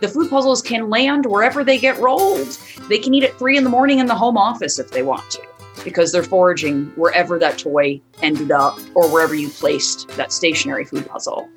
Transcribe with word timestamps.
The 0.00 0.08
food 0.08 0.30
puzzles 0.30 0.62
can 0.62 0.88
land 0.88 1.26
wherever 1.26 1.62
they 1.62 1.78
get 1.78 1.98
rolled. 1.98 2.58
They 2.88 2.98
can 2.98 3.12
eat 3.14 3.24
at 3.24 3.38
three 3.38 3.58
in 3.58 3.64
the 3.64 3.70
morning 3.70 3.98
in 3.98 4.06
the 4.06 4.14
home 4.14 4.38
office 4.38 4.78
if 4.78 4.90
they 4.90 5.02
want 5.02 5.30
to, 5.32 5.42
because 5.84 6.10
they're 6.10 6.22
foraging 6.22 6.86
wherever 6.96 7.38
that 7.38 7.58
toy 7.58 8.00
ended 8.22 8.50
up 8.50 8.78
or 8.94 9.10
wherever 9.12 9.34
you 9.34 9.50
placed 9.50 10.08
that 10.16 10.32
stationary 10.32 10.86
food 10.86 11.06
puzzle. 11.06 11.48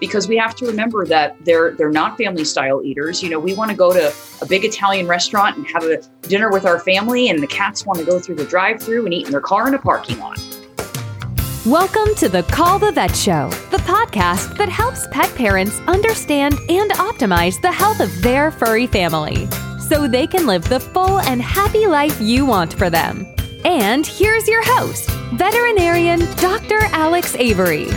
Because 0.00 0.28
we 0.28 0.38
have 0.38 0.54
to 0.56 0.66
remember 0.66 1.04
that 1.04 1.36
they're 1.44 1.72
they're 1.72 1.90
not 1.90 2.16
family 2.16 2.46
style 2.46 2.80
eaters. 2.82 3.22
You 3.22 3.28
know, 3.28 3.38
we 3.38 3.52
want 3.52 3.70
to 3.70 3.76
go 3.76 3.92
to 3.92 4.14
a 4.40 4.46
big 4.46 4.64
Italian 4.64 5.06
restaurant 5.06 5.58
and 5.58 5.66
have 5.66 5.84
a 5.84 5.98
dinner 6.22 6.50
with 6.50 6.64
our 6.64 6.78
family, 6.78 7.28
and 7.28 7.42
the 7.42 7.46
cats 7.46 7.84
want 7.84 7.98
to 7.98 8.06
go 8.06 8.18
through 8.18 8.36
the 8.36 8.46
drive-through 8.46 9.04
and 9.04 9.12
eat 9.12 9.26
in 9.26 9.32
their 9.32 9.42
car 9.42 9.68
in 9.68 9.74
a 9.74 9.78
parking 9.78 10.18
lot. 10.18 10.38
Welcome 11.66 12.14
to 12.14 12.30
the 12.30 12.42
Call 12.44 12.78
the 12.78 12.90
Vet 12.90 13.14
Show, 13.14 13.50
the 13.70 13.76
podcast 13.84 14.56
that 14.56 14.70
helps 14.70 15.06
pet 15.08 15.34
parents 15.34 15.78
understand 15.80 16.54
and 16.70 16.90
optimize 16.92 17.60
the 17.60 17.70
health 17.70 18.00
of 18.00 18.22
their 18.22 18.50
furry 18.50 18.86
family 18.86 19.46
so 19.78 20.08
they 20.08 20.26
can 20.26 20.46
live 20.46 20.66
the 20.66 20.80
full 20.80 21.20
and 21.20 21.42
happy 21.42 21.86
life 21.86 22.18
you 22.18 22.46
want 22.46 22.72
for 22.72 22.88
them. 22.88 23.26
And 23.66 24.06
here's 24.06 24.48
your 24.48 24.62
host, 24.64 25.10
veterinarian 25.34 26.20
Dr. 26.36 26.78
Alex 26.92 27.36
Avery. 27.36 27.88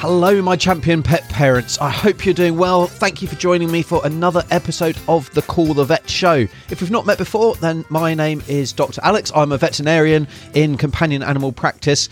Hello, 0.00 0.40
my 0.40 0.56
champion 0.56 1.02
pet 1.02 1.28
parents. 1.28 1.78
I 1.78 1.90
hope 1.90 2.24
you're 2.24 2.32
doing 2.32 2.56
well. 2.56 2.86
Thank 2.86 3.20
you 3.20 3.28
for 3.28 3.36
joining 3.36 3.70
me 3.70 3.82
for 3.82 4.00
another 4.06 4.42
episode 4.50 4.96
of 5.06 5.30
the 5.34 5.42
Call 5.42 5.74
the 5.74 5.84
Vet 5.84 6.08
Show. 6.08 6.46
If 6.70 6.80
we've 6.80 6.90
not 6.90 7.04
met 7.04 7.18
before, 7.18 7.54
then 7.56 7.84
my 7.90 8.14
name 8.14 8.42
is 8.48 8.72
Dr. 8.72 9.02
Alex. 9.04 9.30
I'm 9.36 9.52
a 9.52 9.58
veterinarian 9.58 10.26
in 10.54 10.78
companion 10.78 11.22
animal 11.22 11.52
practice, 11.52 12.08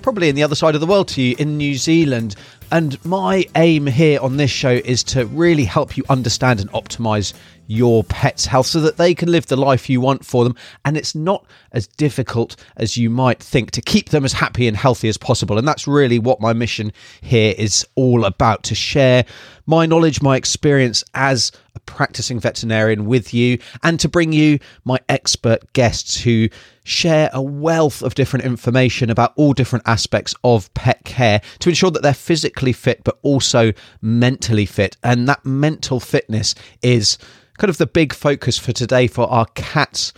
probably 0.00 0.30
in 0.30 0.34
the 0.34 0.42
other 0.42 0.54
side 0.54 0.74
of 0.74 0.80
the 0.80 0.86
world 0.86 1.08
to 1.08 1.20
you, 1.20 1.36
in 1.38 1.58
New 1.58 1.74
Zealand. 1.74 2.36
And 2.72 3.02
my 3.04 3.44
aim 3.54 3.86
here 3.86 4.20
on 4.20 4.36
this 4.36 4.50
show 4.50 4.72
is 4.72 5.04
to 5.04 5.26
really 5.26 5.64
help 5.64 5.96
you 5.96 6.04
understand 6.08 6.60
and 6.60 6.70
optimize 6.72 7.32
your 7.68 8.04
pet's 8.04 8.46
health 8.46 8.66
so 8.66 8.80
that 8.80 8.96
they 8.96 9.14
can 9.14 9.30
live 9.30 9.46
the 9.46 9.56
life 9.56 9.90
you 9.90 10.00
want 10.00 10.24
for 10.24 10.44
them. 10.44 10.56
And 10.84 10.96
it's 10.96 11.14
not 11.14 11.44
as 11.72 11.86
difficult 11.86 12.56
as 12.76 12.96
you 12.96 13.10
might 13.10 13.42
think 13.42 13.70
to 13.72 13.82
keep 13.82 14.10
them 14.10 14.24
as 14.24 14.32
happy 14.32 14.68
and 14.68 14.76
healthy 14.76 15.08
as 15.08 15.16
possible. 15.16 15.58
And 15.58 15.66
that's 15.66 15.86
really 15.86 16.18
what 16.18 16.40
my 16.40 16.52
mission 16.52 16.92
here 17.20 17.54
is 17.56 17.86
all 17.94 18.24
about 18.24 18.62
to 18.64 18.74
share 18.74 19.24
my 19.66 19.84
knowledge, 19.84 20.22
my 20.22 20.36
experience 20.36 21.02
as 21.14 21.50
a 21.74 21.80
practicing 21.80 22.38
veterinarian 22.38 23.06
with 23.06 23.34
you, 23.34 23.58
and 23.82 23.98
to 24.00 24.08
bring 24.08 24.32
you 24.32 24.58
my 24.84 24.98
expert 25.08 25.72
guests 25.72 26.20
who 26.20 26.48
share 26.84 27.28
a 27.32 27.42
wealth 27.42 28.00
of 28.00 28.14
different 28.14 28.44
information 28.44 29.10
about 29.10 29.32
all 29.34 29.52
different 29.52 29.82
aspects 29.88 30.36
of 30.44 30.72
pet 30.74 31.04
care 31.04 31.40
to 31.58 31.68
ensure 31.68 31.90
that 31.90 32.02
they're 32.02 32.14
physically 32.14 32.55
fit 32.72 33.04
but 33.04 33.18
also 33.22 33.72
mentally 34.00 34.66
fit. 34.66 34.96
And 35.02 35.28
that 35.28 35.44
mental 35.44 36.00
fitness 36.00 36.54
is 36.82 37.18
kind 37.58 37.70
of 37.70 37.78
the 37.78 37.86
big 37.86 38.12
focus 38.12 38.58
for 38.58 38.72
today 38.72 39.06
for 39.06 39.30
our 39.30 39.46
cats 39.54 40.12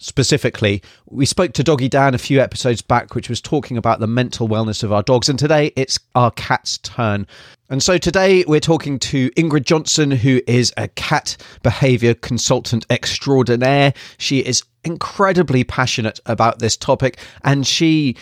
specifically. 0.00 0.82
We 1.06 1.26
spoke 1.26 1.52
to 1.52 1.62
Doggy 1.62 1.88
Dan 1.88 2.14
a 2.14 2.18
few 2.18 2.40
episodes 2.40 2.82
back, 2.82 3.14
which 3.14 3.28
was 3.28 3.40
talking 3.40 3.76
about 3.76 4.00
the 4.00 4.06
mental 4.06 4.48
wellness 4.48 4.82
of 4.82 4.92
our 4.92 5.02
dogs, 5.02 5.28
and 5.28 5.38
today 5.38 5.72
it's 5.76 6.00
our 6.14 6.30
cat's 6.32 6.78
turn. 6.78 7.26
And 7.68 7.82
so 7.82 7.98
today 7.98 8.44
we're 8.48 8.58
talking 8.58 8.98
to 8.98 9.30
Ingrid 9.32 9.64
Johnson, 9.64 10.10
who 10.10 10.40
is 10.48 10.72
a 10.76 10.88
cat 10.88 11.36
behavior 11.62 12.14
consultant 12.14 12.84
extraordinaire. 12.90 13.94
She 14.18 14.40
is 14.40 14.64
incredibly 14.82 15.62
passionate 15.62 16.18
about 16.26 16.58
this 16.58 16.76
topic 16.76 17.18
and 17.44 17.64
she 17.64 18.16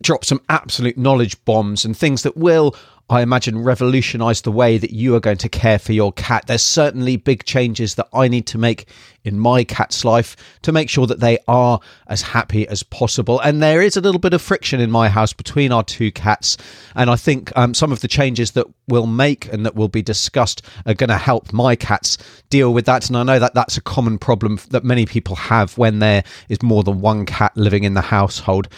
drops 0.00 0.28
some 0.28 0.40
absolute 0.48 0.96
knowledge 0.96 1.42
bombs 1.44 1.84
and 1.84 1.96
things 1.96 2.22
that 2.22 2.36
will 2.36 2.74
I 3.10 3.20
imagine, 3.20 3.62
revolutionize 3.62 4.40
the 4.40 4.52
way 4.52 4.78
that 4.78 4.92
you 4.92 5.14
are 5.14 5.20
going 5.20 5.36
to 5.38 5.48
care 5.48 5.78
for 5.78 5.92
your 5.92 6.12
cat. 6.12 6.46
There's 6.46 6.62
certainly 6.62 7.16
big 7.18 7.44
changes 7.44 7.96
that 7.96 8.08
I 8.14 8.28
need 8.28 8.46
to 8.46 8.58
make 8.58 8.88
in 9.24 9.38
my 9.38 9.62
cat's 9.62 10.06
life 10.06 10.36
to 10.62 10.72
make 10.72 10.88
sure 10.88 11.06
that 11.06 11.20
they 11.20 11.38
are 11.46 11.80
as 12.06 12.22
happy 12.22 12.66
as 12.66 12.82
possible. 12.82 13.40
And 13.40 13.62
there 13.62 13.82
is 13.82 13.98
a 13.98 14.00
little 14.00 14.18
bit 14.18 14.32
of 14.32 14.40
friction 14.40 14.80
in 14.80 14.90
my 14.90 15.10
house 15.10 15.34
between 15.34 15.70
our 15.70 15.82
two 15.82 16.10
cats. 16.12 16.56
And 16.94 17.10
I 17.10 17.16
think 17.16 17.54
um, 17.56 17.74
some 17.74 17.92
of 17.92 18.00
the 18.00 18.08
changes 18.08 18.52
that 18.52 18.66
we'll 18.88 19.06
make 19.06 19.52
and 19.52 19.66
that 19.66 19.74
will 19.74 19.88
be 19.88 20.02
discussed 20.02 20.62
are 20.86 20.94
going 20.94 21.10
to 21.10 21.18
help 21.18 21.52
my 21.52 21.76
cats 21.76 22.16
deal 22.48 22.72
with 22.72 22.86
that. 22.86 23.08
And 23.08 23.18
I 23.18 23.22
know 23.22 23.38
that 23.38 23.54
that's 23.54 23.76
a 23.76 23.82
common 23.82 24.18
problem 24.18 24.58
that 24.70 24.82
many 24.82 25.04
people 25.04 25.36
have 25.36 25.76
when 25.76 25.98
there 25.98 26.24
is 26.48 26.62
more 26.62 26.82
than 26.82 27.02
one 27.02 27.26
cat 27.26 27.54
living 27.54 27.84
in 27.84 27.92
the 27.92 28.00
household. 28.00 28.68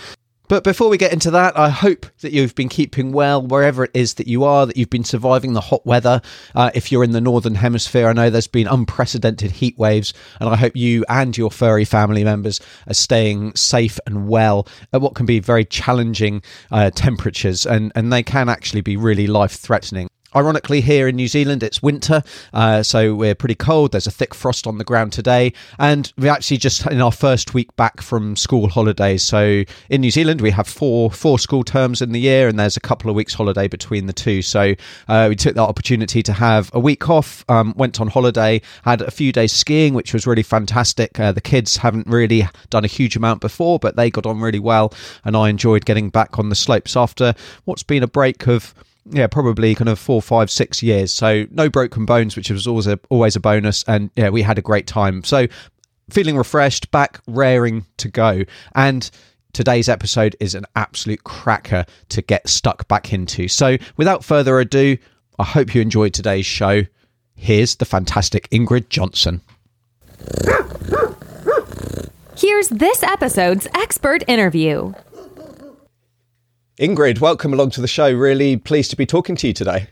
But 0.49 0.63
before 0.63 0.89
we 0.89 0.97
get 0.97 1.13
into 1.13 1.33
that, 1.33 1.59
I 1.59 1.71
hope 1.71 2.07
that 2.21 2.33
you've 2.33 2.55
been 2.55 2.69
keeping 2.69 3.11
well 3.11 3.43
wherever 3.43 3.85
it 3.85 3.91
is 3.95 4.15
that 4.15 4.29
you 4.29 4.45
are, 4.45 4.65
that 4.65 4.77
you've 4.77 4.91
been 4.91 5.05
surviving 5.05 5.55
the 5.55 5.61
hot 5.61 5.85
weather. 5.85 6.23
Uh, 6.55 6.71
if 6.73 6.93
you're 6.93 7.03
in 7.03 7.11
the 7.11 7.21
Northern 7.21 7.57
Hemisphere, 7.57 8.09
I 8.09 8.13
know 8.13 8.31
there's 8.31 8.47
been 8.47 8.69
unprecedented 8.69 9.51
heat 9.51 9.77
waves, 9.77 10.15
and 10.41 10.49
I 10.49 10.55
hope 10.55 10.77
you 10.77 11.05
and 11.09 11.37
your 11.37 11.51
furry 11.51 11.85
family 11.85 12.23
members 12.23 12.61
are 12.87 12.95
staying 12.95 13.57
safe 13.57 13.99
and 14.07 14.29
well 14.29 14.69
at 14.93 15.01
what 15.01 15.17
can 15.17 15.27
be 15.27 15.41
very 15.41 15.65
challenging 15.65 16.43
uh, 16.71 16.91
temperatures, 16.95 17.67
and, 17.67 17.91
and 17.97 18.13
they 18.13 18.23
can 18.23 18.49
actually 18.49 18.83
be 18.83 18.97
really 18.97 19.27
life 19.27 19.53
threatening. 19.53 20.09
Ironically, 20.37 20.83
here 20.83 21.09
in 21.09 21.17
New 21.17 21.29
Zealand, 21.29 21.63
it's 21.63 21.83
winter, 21.83 22.23
uh, 22.53 22.83
so 22.83 23.15
we're 23.15 23.35
pretty 23.35 23.55
cold. 23.55 23.93
There's 23.93 24.07
a 24.07 24.11
thick 24.11 24.35
frost 24.35 24.67
on 24.67 24.77
the 24.77 24.85
ground 24.85 25.15
today, 25.15 25.55
and 25.79 26.13
we're 26.19 26.31
actually 26.31 26.59
just 26.59 26.87
in 26.89 27.01
our 27.01 27.11
first 27.11 27.55
week 27.55 27.75
back 27.77 28.03
from 28.03 28.37
school 28.37 28.69
holidays. 28.69 29.23
So 29.23 29.65
in 29.89 30.03
New 30.03 30.11
Zealand, 30.11 30.43
we 30.43 30.51
have 30.51 30.69
four 30.69 31.11
four 31.11 31.39
school 31.39 31.65
terms 31.65 32.03
in 32.03 32.13
the 32.13 32.21
year, 32.21 32.49
and 32.49 32.59
there's 32.59 32.77
a 32.77 32.81
couple 32.81 33.09
of 33.09 33.17
weeks 33.17 33.33
holiday 33.33 33.67
between 33.67 34.05
the 34.05 34.13
two. 34.13 34.43
So 34.43 34.75
uh, 35.09 35.29
we 35.31 35.37
took 35.37 35.55
that 35.55 35.63
opportunity 35.63 36.23
to 36.25 36.35
have 36.35 36.71
a 36.75 36.81
week 36.81 37.09
off, 37.09 37.43
um, 37.49 37.73
went 37.75 37.99
on 37.99 38.09
holiday, 38.09 38.61
had 38.83 39.01
a 39.01 39.11
few 39.11 39.33
days 39.33 39.55
skiing, 39.55 39.95
which 39.95 40.13
was 40.13 40.27
really 40.27 40.43
fantastic. 40.43 41.19
Uh, 41.19 41.33
the 41.33 41.41
kids 41.41 41.79
haven't 41.79 42.09
really 42.09 42.47
done 42.69 42.85
a 42.85 42.89
huge 42.89 43.17
amount 43.17 43.41
before, 43.41 43.79
but 43.79 43.97
they 43.97 44.11
got 44.11 44.27
on 44.27 44.41
really 44.41 44.61
well, 44.61 44.93
and 45.25 45.35
I 45.35 45.49
enjoyed 45.49 45.87
getting 45.87 46.11
back 46.11 46.39
on 46.39 46.51
the 46.51 46.57
slopes 46.57 46.95
after 46.95 47.35
what's 47.65 47.83
been 47.83 48.03
a 48.03 48.07
break 48.07 48.47
of 48.47 48.75
yeah, 49.11 49.27
probably 49.27 49.75
kind 49.75 49.89
of 49.89 49.99
four, 49.99 50.21
five, 50.21 50.51
six 50.51 50.83
years. 50.83 51.13
So 51.13 51.47
no 51.51 51.69
broken 51.69 52.07
bones, 52.07 52.37
which 52.37 52.51
was 52.51 52.67
always 52.67 52.87
a 52.87 52.99
always 53.09 53.37
a 53.37 53.41
bonus. 53.41 53.85
And 53.85 54.11
yeah, 54.17 54.31
we 54.31 54.43
had 54.43 54.59
a 54.59 54.63
great 54.63 54.87
time. 54.87 55.25
So 55.25 55.47
feeling 56.11 56.37
refreshed, 56.37 56.91
back 56.91 57.21
raring 57.27 57.87
to 57.99 58.09
go. 58.09 58.45
And 58.75 59.09
today's 59.53 59.89
episode 59.89 60.37
is 60.41 60.55
an 60.55 60.67
absolute 60.75 61.25
cracker 61.25 61.87
to 62.11 62.23
get 62.23 62.49
stuck 62.49 62.87
back 62.89 63.13
into. 63.13 63.49
So 63.49 63.77
without 63.97 64.25
further 64.25 64.59
ado, 64.59 64.99
I 65.39 65.45
hope 65.45 65.75
you 65.75 65.81
enjoyed 65.81 66.15
today's 66.15 66.47
show. 66.47 66.83
Here's 67.35 67.77
the 67.77 67.85
fantastic 67.85 68.49
Ingrid 68.51 68.89
Johnson. 68.89 69.43
Here's 72.37 72.69
this 72.69 73.03
episode's 73.03 73.67
expert 73.75 74.23
interview. 74.29 74.93
Ingrid, 76.79 77.21
welcome 77.21 77.55
along 77.55 77.71
to 77.71 77.81
the 77.81 77.89
show. 77.89 78.13
Really 78.13 78.59
pleased 78.59 78.91
to 78.91 78.97
be 78.97 79.07
talking 79.07 79.35
to 79.37 79.47
you 79.47 79.55
today. 79.55 79.89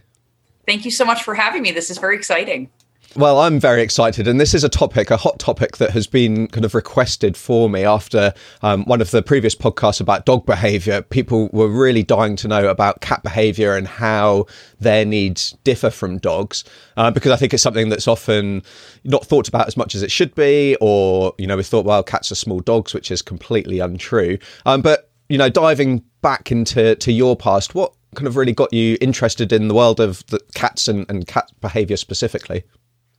Thank 0.66 0.84
you 0.84 0.90
so 0.90 1.06
much 1.06 1.22
for 1.22 1.34
having 1.34 1.62
me. 1.62 1.72
This 1.72 1.88
is 1.88 1.96
very 1.96 2.14
exciting. 2.14 2.68
Well, 3.16 3.38
I'm 3.38 3.58
very 3.58 3.80
excited, 3.80 4.28
and 4.28 4.38
this 4.38 4.52
is 4.52 4.64
a 4.64 4.68
topic, 4.68 5.10
a 5.10 5.16
hot 5.16 5.38
topic 5.38 5.78
that 5.78 5.92
has 5.92 6.06
been 6.06 6.46
kind 6.48 6.64
of 6.64 6.74
requested 6.74 7.38
for 7.38 7.70
me 7.70 7.84
after 7.84 8.34
um, 8.60 8.84
one 8.84 9.00
of 9.00 9.12
the 9.12 9.22
previous 9.22 9.54
podcasts 9.54 10.00
about 10.00 10.26
dog 10.26 10.44
behavior. 10.44 11.00
People 11.00 11.48
were 11.52 11.68
really 11.68 12.02
dying 12.02 12.36
to 12.36 12.48
know 12.48 12.68
about 12.68 13.00
cat 13.00 13.22
behavior 13.22 13.76
and 13.76 13.86
how 13.86 14.46
their 14.78 15.06
needs 15.06 15.52
differ 15.64 15.88
from 15.88 16.18
dogs, 16.18 16.64
uh, 16.98 17.10
because 17.10 17.30
I 17.32 17.36
think 17.36 17.54
it's 17.54 17.62
something 17.62 17.88
that's 17.88 18.08
often 18.08 18.62
not 19.04 19.24
thought 19.24 19.48
about 19.48 19.68
as 19.68 19.76
much 19.76 19.94
as 19.94 20.02
it 20.02 20.10
should 20.10 20.34
be, 20.34 20.76
or, 20.82 21.34
you 21.38 21.46
know, 21.46 21.56
we 21.56 21.62
thought, 21.62 21.86
well, 21.86 22.02
cats 22.02 22.30
are 22.30 22.34
small 22.34 22.60
dogs, 22.60 22.92
which 22.92 23.10
is 23.10 23.22
completely 23.22 23.78
untrue. 23.78 24.36
Um, 24.66 24.82
but, 24.82 25.10
you 25.28 25.38
know, 25.38 25.48
diving 25.48 26.02
back 26.22 26.50
into 26.50 26.94
to 26.96 27.12
your 27.12 27.36
past, 27.36 27.74
what 27.74 27.92
kind 28.14 28.26
of 28.26 28.36
really 28.36 28.52
got 28.52 28.72
you 28.72 28.96
interested 29.00 29.52
in 29.52 29.68
the 29.68 29.74
world 29.74 30.00
of 30.00 30.24
the 30.26 30.40
cats 30.54 30.88
and, 30.88 31.06
and 31.08 31.26
cat 31.26 31.50
behavior 31.60 31.96
specifically? 31.96 32.64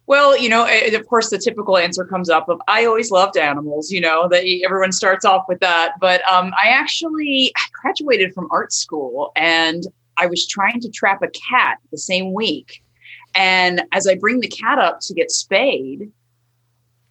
Well, 0.08 0.38
you 0.38 0.50
know, 0.50 0.68
of 0.68 1.08
course, 1.08 1.32
the 1.32 1.40
typical 1.40 1.78
answer 1.78 2.06
comes 2.06 2.30
up 2.30 2.48
of 2.48 2.62
I 2.68 2.86
always 2.86 3.10
loved 3.10 3.38
animals. 3.38 3.92
You 3.92 4.02
know 4.02 4.28
that 4.30 4.44
everyone 4.64 4.92
starts 4.92 5.26
off 5.26 5.46
with 5.48 5.60
that. 5.62 5.94
But 6.00 6.22
um, 6.32 6.54
I 6.62 6.70
actually 6.70 7.52
graduated 7.74 8.34
from 8.34 8.48
art 8.52 8.72
school, 8.72 9.32
and 9.36 9.84
I 10.18 10.28
was 10.28 10.48
trying 10.48 10.80
to 10.82 10.92
trap 10.92 11.24
a 11.24 11.28
cat 11.28 11.80
the 11.92 11.98
same 11.98 12.34
week. 12.34 12.84
And 13.34 13.84
as 13.94 14.08
I 14.08 14.16
bring 14.16 14.42
the 14.42 14.48
cat 14.48 14.78
up 14.78 15.00
to 15.02 15.14
get 15.14 15.32
spayed, 15.32 16.12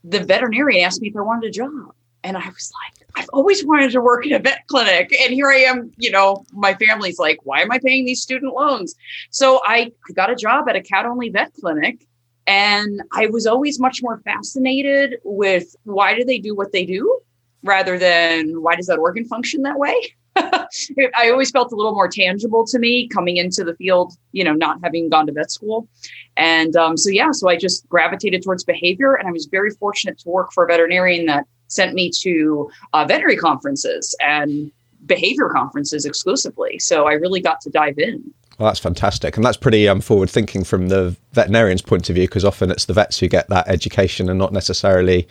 the 0.04 0.20
veterinarian 0.20 0.84
asked 0.84 1.02
me 1.02 1.08
if 1.08 1.16
I 1.16 1.20
wanted 1.20 1.48
a 1.48 1.52
job, 1.52 1.94
and 2.22 2.36
I 2.36 2.46
was 2.46 2.72
like, 2.84 3.03
I've 3.16 3.28
always 3.32 3.64
wanted 3.64 3.92
to 3.92 4.00
work 4.00 4.26
in 4.26 4.32
a 4.32 4.38
vet 4.38 4.66
clinic. 4.66 5.14
And 5.20 5.32
here 5.32 5.48
I 5.48 5.58
am, 5.58 5.92
you 5.96 6.10
know, 6.10 6.44
my 6.52 6.74
family's 6.74 7.18
like, 7.18 7.38
why 7.44 7.60
am 7.60 7.70
I 7.70 7.78
paying 7.78 8.04
these 8.04 8.22
student 8.22 8.54
loans? 8.54 8.94
So 9.30 9.60
I 9.64 9.92
got 10.14 10.30
a 10.30 10.36
job 10.36 10.68
at 10.68 10.76
a 10.76 10.82
cat 10.82 11.06
only 11.06 11.28
vet 11.30 11.52
clinic. 11.54 12.06
And 12.46 13.02
I 13.12 13.26
was 13.26 13.46
always 13.46 13.80
much 13.80 14.02
more 14.02 14.20
fascinated 14.24 15.16
with 15.24 15.74
why 15.84 16.14
do 16.14 16.24
they 16.24 16.38
do 16.38 16.54
what 16.54 16.72
they 16.72 16.84
do 16.84 17.20
rather 17.62 17.98
than 17.98 18.60
why 18.62 18.76
does 18.76 18.86
that 18.88 18.98
organ 18.98 19.24
function 19.24 19.62
that 19.62 19.78
way? 19.78 19.94
I 20.36 21.30
always 21.30 21.50
felt 21.50 21.72
a 21.72 21.76
little 21.76 21.94
more 21.94 22.08
tangible 22.08 22.66
to 22.66 22.78
me 22.78 23.08
coming 23.08 23.36
into 23.36 23.62
the 23.64 23.74
field, 23.76 24.14
you 24.32 24.42
know, 24.42 24.52
not 24.52 24.78
having 24.82 25.08
gone 25.08 25.26
to 25.26 25.32
vet 25.32 25.50
school. 25.50 25.88
And 26.36 26.74
um, 26.76 26.96
so, 26.96 27.08
yeah, 27.10 27.30
so 27.30 27.48
I 27.48 27.56
just 27.56 27.88
gravitated 27.88 28.42
towards 28.42 28.64
behavior. 28.64 29.14
And 29.14 29.28
I 29.28 29.32
was 29.32 29.46
very 29.46 29.70
fortunate 29.70 30.18
to 30.18 30.28
work 30.28 30.52
for 30.52 30.64
a 30.64 30.66
veterinarian 30.66 31.26
that 31.26 31.46
sent 31.68 31.94
me 31.94 32.10
to 32.20 32.70
uh, 32.92 33.04
veterinary 33.04 33.36
conferences 33.36 34.14
and 34.20 34.70
behavior 35.06 35.48
conferences 35.50 36.06
exclusively. 36.06 36.78
So 36.78 37.06
I 37.06 37.12
really 37.12 37.40
got 37.40 37.60
to 37.62 37.70
dive 37.70 37.98
in. 37.98 38.32
Well, 38.58 38.68
that's 38.68 38.78
fantastic. 38.78 39.36
And 39.36 39.44
that's 39.44 39.56
pretty 39.56 39.88
um, 39.88 40.00
forward 40.00 40.30
thinking 40.30 40.62
from 40.62 40.88
the 40.88 41.16
veterinarian's 41.32 41.82
point 41.82 42.08
of 42.08 42.14
view, 42.14 42.28
because 42.28 42.44
often 42.44 42.70
it's 42.70 42.84
the 42.84 42.92
vets 42.92 43.18
who 43.18 43.28
get 43.28 43.48
that 43.48 43.66
education 43.68 44.30
and 44.30 44.38
not 44.38 44.52
necessarily, 44.52 45.26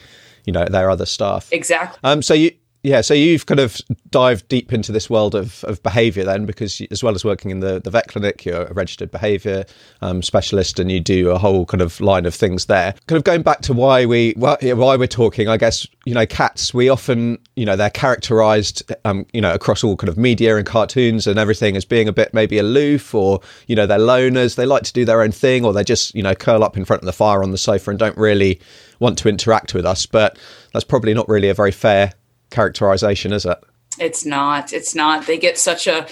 you 0.45 0.51
know, 0.51 0.65
their 0.65 0.89
other 0.89 1.05
staff. 1.05 1.47
Exactly. 1.51 1.99
Um, 2.03 2.21
so 2.21 2.33
you, 2.33 2.51
yeah, 2.83 2.99
so 2.99 3.13
you've 3.13 3.45
kind 3.45 3.61
of 3.61 3.79
dived 4.09 4.49
deep 4.49 4.73
into 4.73 4.91
this 4.91 5.09
world 5.09 5.35
of, 5.35 5.63
of 5.63 5.81
behaviour 5.83 6.25
then, 6.25 6.45
because 6.45 6.81
as 6.91 7.01
well 7.01 7.15
as 7.15 7.23
working 7.23 7.49
in 7.49 7.61
the, 7.61 7.79
the 7.79 7.89
vet 7.89 8.09
clinic, 8.09 8.43
you're 8.43 8.63
a 8.63 8.73
registered 8.73 9.09
behaviour 9.09 9.63
um, 10.01 10.21
specialist, 10.21 10.79
and 10.79 10.91
you 10.91 10.99
do 10.99 11.29
a 11.29 11.37
whole 11.37 11.65
kind 11.65 11.81
of 11.81 12.01
line 12.01 12.25
of 12.25 12.35
things 12.35 12.65
there. 12.65 12.93
Kind 13.07 13.15
of 13.15 13.23
going 13.23 13.41
back 13.41 13.61
to 13.61 13.73
why 13.73 14.05
we 14.05 14.33
why, 14.33 14.57
we're 14.61 15.07
talking, 15.07 15.47
I 15.47 15.55
guess 15.55 15.87
you 16.03 16.13
know, 16.13 16.25
cats. 16.25 16.73
We 16.73 16.89
often 16.89 17.39
you 17.55 17.65
know 17.65 17.77
they're 17.77 17.89
characterised 17.89 18.91
um, 19.05 19.25
you 19.31 19.39
know 19.39 19.53
across 19.53 19.81
all 19.81 19.95
kind 19.95 20.09
of 20.09 20.17
media 20.17 20.57
and 20.57 20.65
cartoons 20.65 21.25
and 21.25 21.39
everything 21.39 21.77
as 21.77 21.85
being 21.85 22.09
a 22.09 22.13
bit 22.13 22.33
maybe 22.33 22.57
aloof, 22.57 23.15
or 23.15 23.39
you 23.67 23.77
know 23.77 23.85
they're 23.85 23.97
loners. 23.97 24.55
They 24.55 24.65
like 24.65 24.83
to 24.83 24.93
do 24.93 25.05
their 25.05 25.21
own 25.21 25.31
thing, 25.31 25.63
or 25.63 25.71
they 25.71 25.85
just 25.85 26.13
you 26.15 26.21
know 26.21 26.35
curl 26.35 26.65
up 26.65 26.75
in 26.75 26.83
front 26.83 27.01
of 27.01 27.05
the 27.05 27.13
fire 27.13 27.43
on 27.43 27.51
the 27.51 27.57
sofa 27.57 27.91
and 27.91 27.97
don't 27.97 28.17
really 28.17 28.59
want 28.99 29.17
to 29.19 29.29
interact 29.29 29.73
with 29.73 29.85
us. 29.85 30.05
But 30.05 30.37
that's 30.73 30.83
probably 30.83 31.13
not 31.13 31.29
really 31.29 31.47
a 31.47 31.53
very 31.53 31.71
fair 31.71 32.11
characterization, 32.53 33.33
is 33.33 33.45
it? 33.45 33.57
It's 33.99 34.25
not. 34.25 34.73
It's 34.73 34.95
not. 34.95 35.27
They 35.27 35.37
get 35.37 35.57
such 35.57 35.87
a 35.87 36.07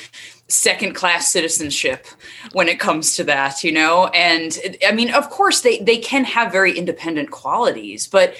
second 0.47 0.93
class 0.93 1.31
citizenship 1.31 2.05
when 2.51 2.67
it 2.67 2.79
comes 2.79 3.15
to 3.15 3.23
that, 3.23 3.63
you 3.63 3.71
know? 3.71 4.07
And 4.07 4.57
I 4.85 4.91
mean, 4.91 5.13
of 5.13 5.29
course, 5.29 5.61
they, 5.61 5.79
they 5.79 5.97
can 5.97 6.25
have 6.25 6.51
very 6.51 6.77
independent 6.77 7.31
qualities, 7.31 8.07
but 8.07 8.35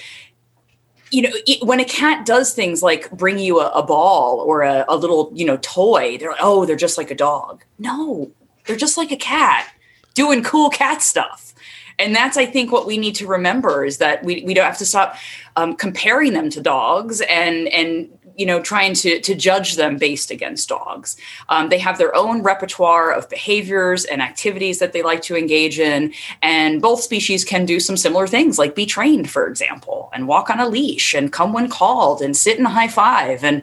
you 1.10 1.22
know, 1.22 1.30
when 1.62 1.78
a 1.78 1.84
cat 1.84 2.24
does 2.24 2.54
things 2.54 2.82
like 2.82 3.10
bring 3.10 3.38
you 3.38 3.60
a, 3.60 3.68
a 3.68 3.82
ball 3.82 4.40
or 4.40 4.62
a, 4.62 4.84
a, 4.88 4.96
little, 4.96 5.30
you 5.34 5.44
know, 5.44 5.58
toy, 5.58 6.16
they're 6.16 6.30
like, 6.30 6.40
oh, 6.40 6.64
they're 6.64 6.74
just 6.74 6.96
like 6.96 7.10
a 7.10 7.14
dog. 7.14 7.62
No, 7.78 8.30
they're 8.66 8.76
just 8.76 8.96
like 8.96 9.12
a 9.12 9.16
cat 9.16 9.70
doing 10.14 10.42
cool 10.42 10.70
cat 10.70 11.02
stuff. 11.02 11.51
And 11.98 12.14
that's, 12.14 12.36
I 12.36 12.46
think, 12.46 12.72
what 12.72 12.86
we 12.86 12.98
need 12.98 13.14
to 13.16 13.26
remember 13.26 13.84
is 13.84 13.98
that 13.98 14.24
we, 14.24 14.42
we 14.44 14.54
don't 14.54 14.66
have 14.66 14.78
to 14.78 14.86
stop 14.86 15.16
um, 15.56 15.74
comparing 15.74 16.32
them 16.32 16.50
to 16.50 16.60
dogs 16.60 17.20
and 17.22 17.68
and 17.68 18.08
you 18.36 18.46
know 18.46 18.62
trying 18.62 18.94
to 18.94 19.20
to 19.20 19.34
judge 19.34 19.76
them 19.76 19.98
based 19.98 20.30
against 20.30 20.68
dogs. 20.68 21.16
Um, 21.48 21.68
they 21.68 21.78
have 21.78 21.98
their 21.98 22.14
own 22.16 22.42
repertoire 22.42 23.12
of 23.12 23.28
behaviors 23.28 24.04
and 24.04 24.22
activities 24.22 24.78
that 24.78 24.92
they 24.92 25.02
like 25.02 25.22
to 25.22 25.36
engage 25.36 25.78
in. 25.78 26.14
And 26.40 26.80
both 26.80 27.02
species 27.02 27.44
can 27.44 27.66
do 27.66 27.80
some 27.80 27.96
similar 27.96 28.26
things 28.26 28.58
like 28.58 28.74
be 28.74 28.86
trained 28.86 29.30
for 29.30 29.46
example 29.46 30.10
and 30.14 30.26
walk 30.26 30.50
on 30.50 30.60
a 30.60 30.68
leash 30.68 31.14
and 31.14 31.32
come 31.32 31.52
when 31.52 31.68
called 31.68 32.22
and 32.22 32.36
sit 32.36 32.58
and 32.58 32.66
high 32.66 32.88
five. 32.88 33.44
And 33.44 33.62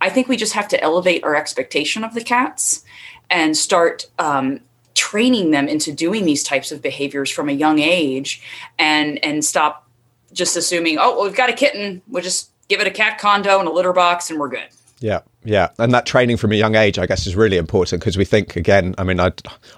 i 0.00 0.10
think 0.10 0.28
we 0.28 0.36
just 0.36 0.52
have 0.52 0.68
to 0.68 0.82
elevate 0.82 1.24
our 1.24 1.36
expectation 1.36 2.04
of 2.04 2.12
the 2.12 2.24
cats 2.24 2.84
and 3.30 3.56
start 3.56 4.06
um, 4.18 4.60
training 5.12 5.50
them 5.50 5.68
into 5.68 5.92
doing 5.92 6.24
these 6.24 6.42
types 6.42 6.72
of 6.72 6.80
behaviors 6.80 7.30
from 7.30 7.50
a 7.50 7.52
young 7.52 7.78
age 7.80 8.40
and 8.78 9.22
and 9.22 9.44
stop 9.44 9.86
just 10.32 10.56
assuming, 10.56 10.96
oh, 10.98 11.14
well, 11.14 11.24
we've 11.24 11.36
got 11.36 11.50
a 11.50 11.52
kitten, 11.52 12.00
we'll 12.08 12.22
just 12.22 12.48
give 12.68 12.80
it 12.80 12.86
a 12.86 12.90
cat 12.90 13.18
condo 13.18 13.58
and 13.58 13.68
a 13.68 13.70
litter 13.70 13.92
box 13.92 14.30
and 14.30 14.40
we're 14.40 14.48
good. 14.48 14.68
Yeah, 15.00 15.20
yeah, 15.44 15.68
and 15.78 15.92
that 15.92 16.06
training 16.06 16.38
from 16.38 16.52
a 16.52 16.54
young 16.54 16.76
age, 16.76 16.98
I 16.98 17.04
guess, 17.04 17.26
is 17.26 17.36
really 17.36 17.58
important 17.58 18.00
because 18.00 18.16
we 18.16 18.24
think 18.24 18.56
again. 18.56 18.94
I 18.96 19.04
mean, 19.04 19.20
I, 19.20 19.32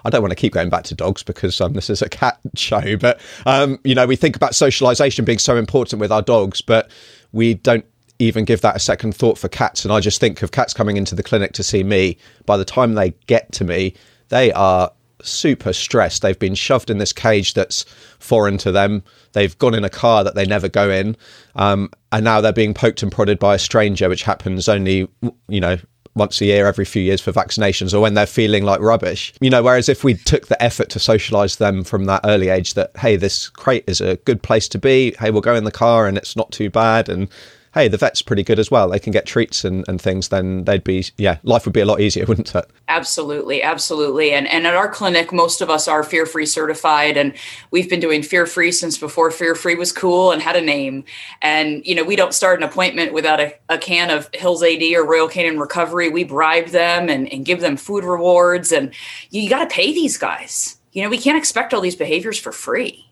I 0.05 0.09
don't 0.09 0.21
want 0.21 0.31
to 0.31 0.35
keep 0.35 0.53
going 0.53 0.69
back 0.69 0.85
to 0.85 0.95
dogs 0.95 1.21
because 1.21 1.59
um, 1.59 1.73
this 1.73 1.89
is 1.89 2.01
a 2.01 2.07
cat 2.07 2.39
show, 2.55 2.95
but 2.95 3.19
um, 3.45 3.77
you 3.83 3.93
know, 3.93 4.07
we 4.07 4.15
think 4.15 4.37
about 4.37 4.55
socialization 4.55 5.25
being 5.25 5.39
so 5.39 5.57
important 5.57 5.99
with 5.99 6.13
our 6.13 6.21
dogs, 6.21 6.61
but 6.61 6.89
we 7.33 7.55
don't 7.55 7.83
even 8.19 8.45
give 8.45 8.61
that 8.61 8.77
a 8.77 8.79
second 8.79 9.13
thought 9.13 9.37
for 9.37 9.49
cats. 9.49 9.83
And 9.83 9.91
I 9.91 9.99
just 9.99 10.21
think 10.21 10.41
of 10.43 10.51
cats 10.51 10.73
coming 10.73 10.95
into 10.95 11.13
the 11.13 11.23
clinic 11.23 11.51
to 11.53 11.63
see 11.63 11.83
me. 11.83 12.17
By 12.45 12.55
the 12.55 12.63
time 12.63 12.93
they 12.93 13.09
get 13.27 13.51
to 13.53 13.65
me, 13.65 13.95
they 14.29 14.53
are 14.53 14.91
super 15.25 15.73
stressed. 15.73 16.21
They've 16.21 16.37
been 16.37 16.55
shoved 16.55 16.89
in 16.89 16.97
this 16.97 17.13
cage 17.13 17.53
that's 17.53 17.83
foreign 18.19 18.57
to 18.59 18.71
them. 18.71 19.03
They've 19.33 19.57
gone 19.57 19.73
in 19.73 19.83
a 19.83 19.89
car 19.89 20.23
that 20.23 20.35
they 20.35 20.45
never 20.45 20.69
go 20.69 20.89
in, 20.89 21.17
um, 21.55 21.89
and 22.11 22.23
now 22.23 22.41
they're 22.41 22.53
being 22.53 22.73
poked 22.73 23.03
and 23.03 23.11
prodded 23.11 23.39
by 23.39 23.55
a 23.55 23.59
stranger, 23.59 24.09
which 24.09 24.23
happens 24.23 24.69
only, 24.69 25.07
you 25.47 25.59
know, 25.59 25.77
once 26.15 26.39
a 26.39 26.45
year, 26.45 26.65
every 26.65 26.85
few 26.85 27.01
years 27.01 27.19
for 27.19 27.33
vaccinations, 27.33 27.93
or 27.93 27.99
when 27.99 28.13
they're 28.13 28.25
feeling 28.25 28.63
like 28.63 28.79
rubbish. 28.79 29.33
You 29.41 29.49
know, 29.49 29.61
whereas 29.61 29.89
if 29.89 30.03
we 30.03 30.13
took 30.13 30.47
the 30.47 30.61
effort 30.63 30.89
to 30.89 30.99
socialize 30.99 31.57
them 31.57 31.83
from 31.83 32.05
that 32.05 32.21
early 32.23 32.49
age, 32.49 32.73
that 32.75 32.91
hey, 32.97 33.17
this 33.17 33.49
crate 33.49 33.83
is 33.87 33.99
a 33.99 34.15
good 34.17 34.41
place 34.41 34.67
to 34.69 34.77
be. 34.77 35.13
Hey, 35.19 35.31
we'll 35.31 35.41
go 35.41 35.55
in 35.55 35.65
the 35.65 35.71
car 35.71 36.07
and 36.07 36.17
it's 36.17 36.35
not 36.35 36.51
too 36.51 36.69
bad, 36.69 37.09
and 37.09 37.27
hey, 37.75 37.89
the 37.89 37.97
vet's 37.97 38.21
pretty 38.21 38.41
good 38.41 38.57
as 38.57 38.71
well. 38.71 38.87
They 38.87 38.99
can 38.99 39.11
get 39.11 39.25
treats 39.25 39.65
and, 39.65 39.83
and 39.89 40.01
things. 40.01 40.29
Then 40.29 40.63
they'd 40.63 40.83
be, 40.83 41.05
yeah, 41.17 41.39
life 41.43 41.65
would 41.65 41.73
be 41.73 41.81
a 41.81 41.85
lot 41.85 41.99
easier, 41.99 42.25
wouldn't 42.27 42.55
it? 42.55 42.65
Absolutely, 42.87 43.61
absolutely. 43.61 44.31
And 44.31 44.47
and 44.47 44.65
at 44.65 44.73
our 44.73 44.87
clinic, 44.87 45.33
most 45.33 45.61
of 45.61 45.69
us 45.69 45.87
are 45.87 46.01
fear 46.01 46.25
free 46.25 46.45
certified, 46.45 47.17
and 47.17 47.33
we've 47.71 47.89
been 47.89 47.99
doing 47.99 48.23
fear 48.23 48.45
free 48.45 48.71
since 48.71 48.97
before 48.97 49.29
fear 49.29 49.53
free 49.53 49.75
was 49.75 49.91
cool 49.91 50.31
and 50.31 50.41
had 50.41 50.55
a 50.55 50.61
name. 50.61 51.03
And 51.41 51.85
you 51.85 51.93
know, 51.93 52.03
we 52.03 52.15
don't 52.15 52.33
start 52.33 52.59
an 52.59 52.67
appointment 52.67 53.13
without 53.13 53.41
a, 53.41 53.53
a 53.67 53.77
can 53.77 54.09
of 54.09 54.29
Hills 54.33 54.63
AD 54.63 54.81
or 54.93 55.05
Royal 55.05 55.27
Canin 55.27 55.59
Recovery. 55.59 56.09
We 56.09 56.23
bribe 56.23 56.67
them 56.67 57.09
and, 57.09 57.31
and 57.31 57.45
give 57.45 57.59
them 57.59 57.75
food 57.75 58.05
rewards, 58.05 58.71
and 58.71 58.93
you 59.29 59.49
got 59.49 59.69
to 59.69 59.75
pay 59.75 59.93
these 59.93 60.17
guys. 60.17 60.77
You 60.93 61.03
know, 61.03 61.09
we 61.09 61.17
can't 61.17 61.37
expect 61.37 61.73
all 61.73 61.81
these 61.81 61.97
behaviors 61.97 62.39
for 62.39 62.53
free. 62.53 63.11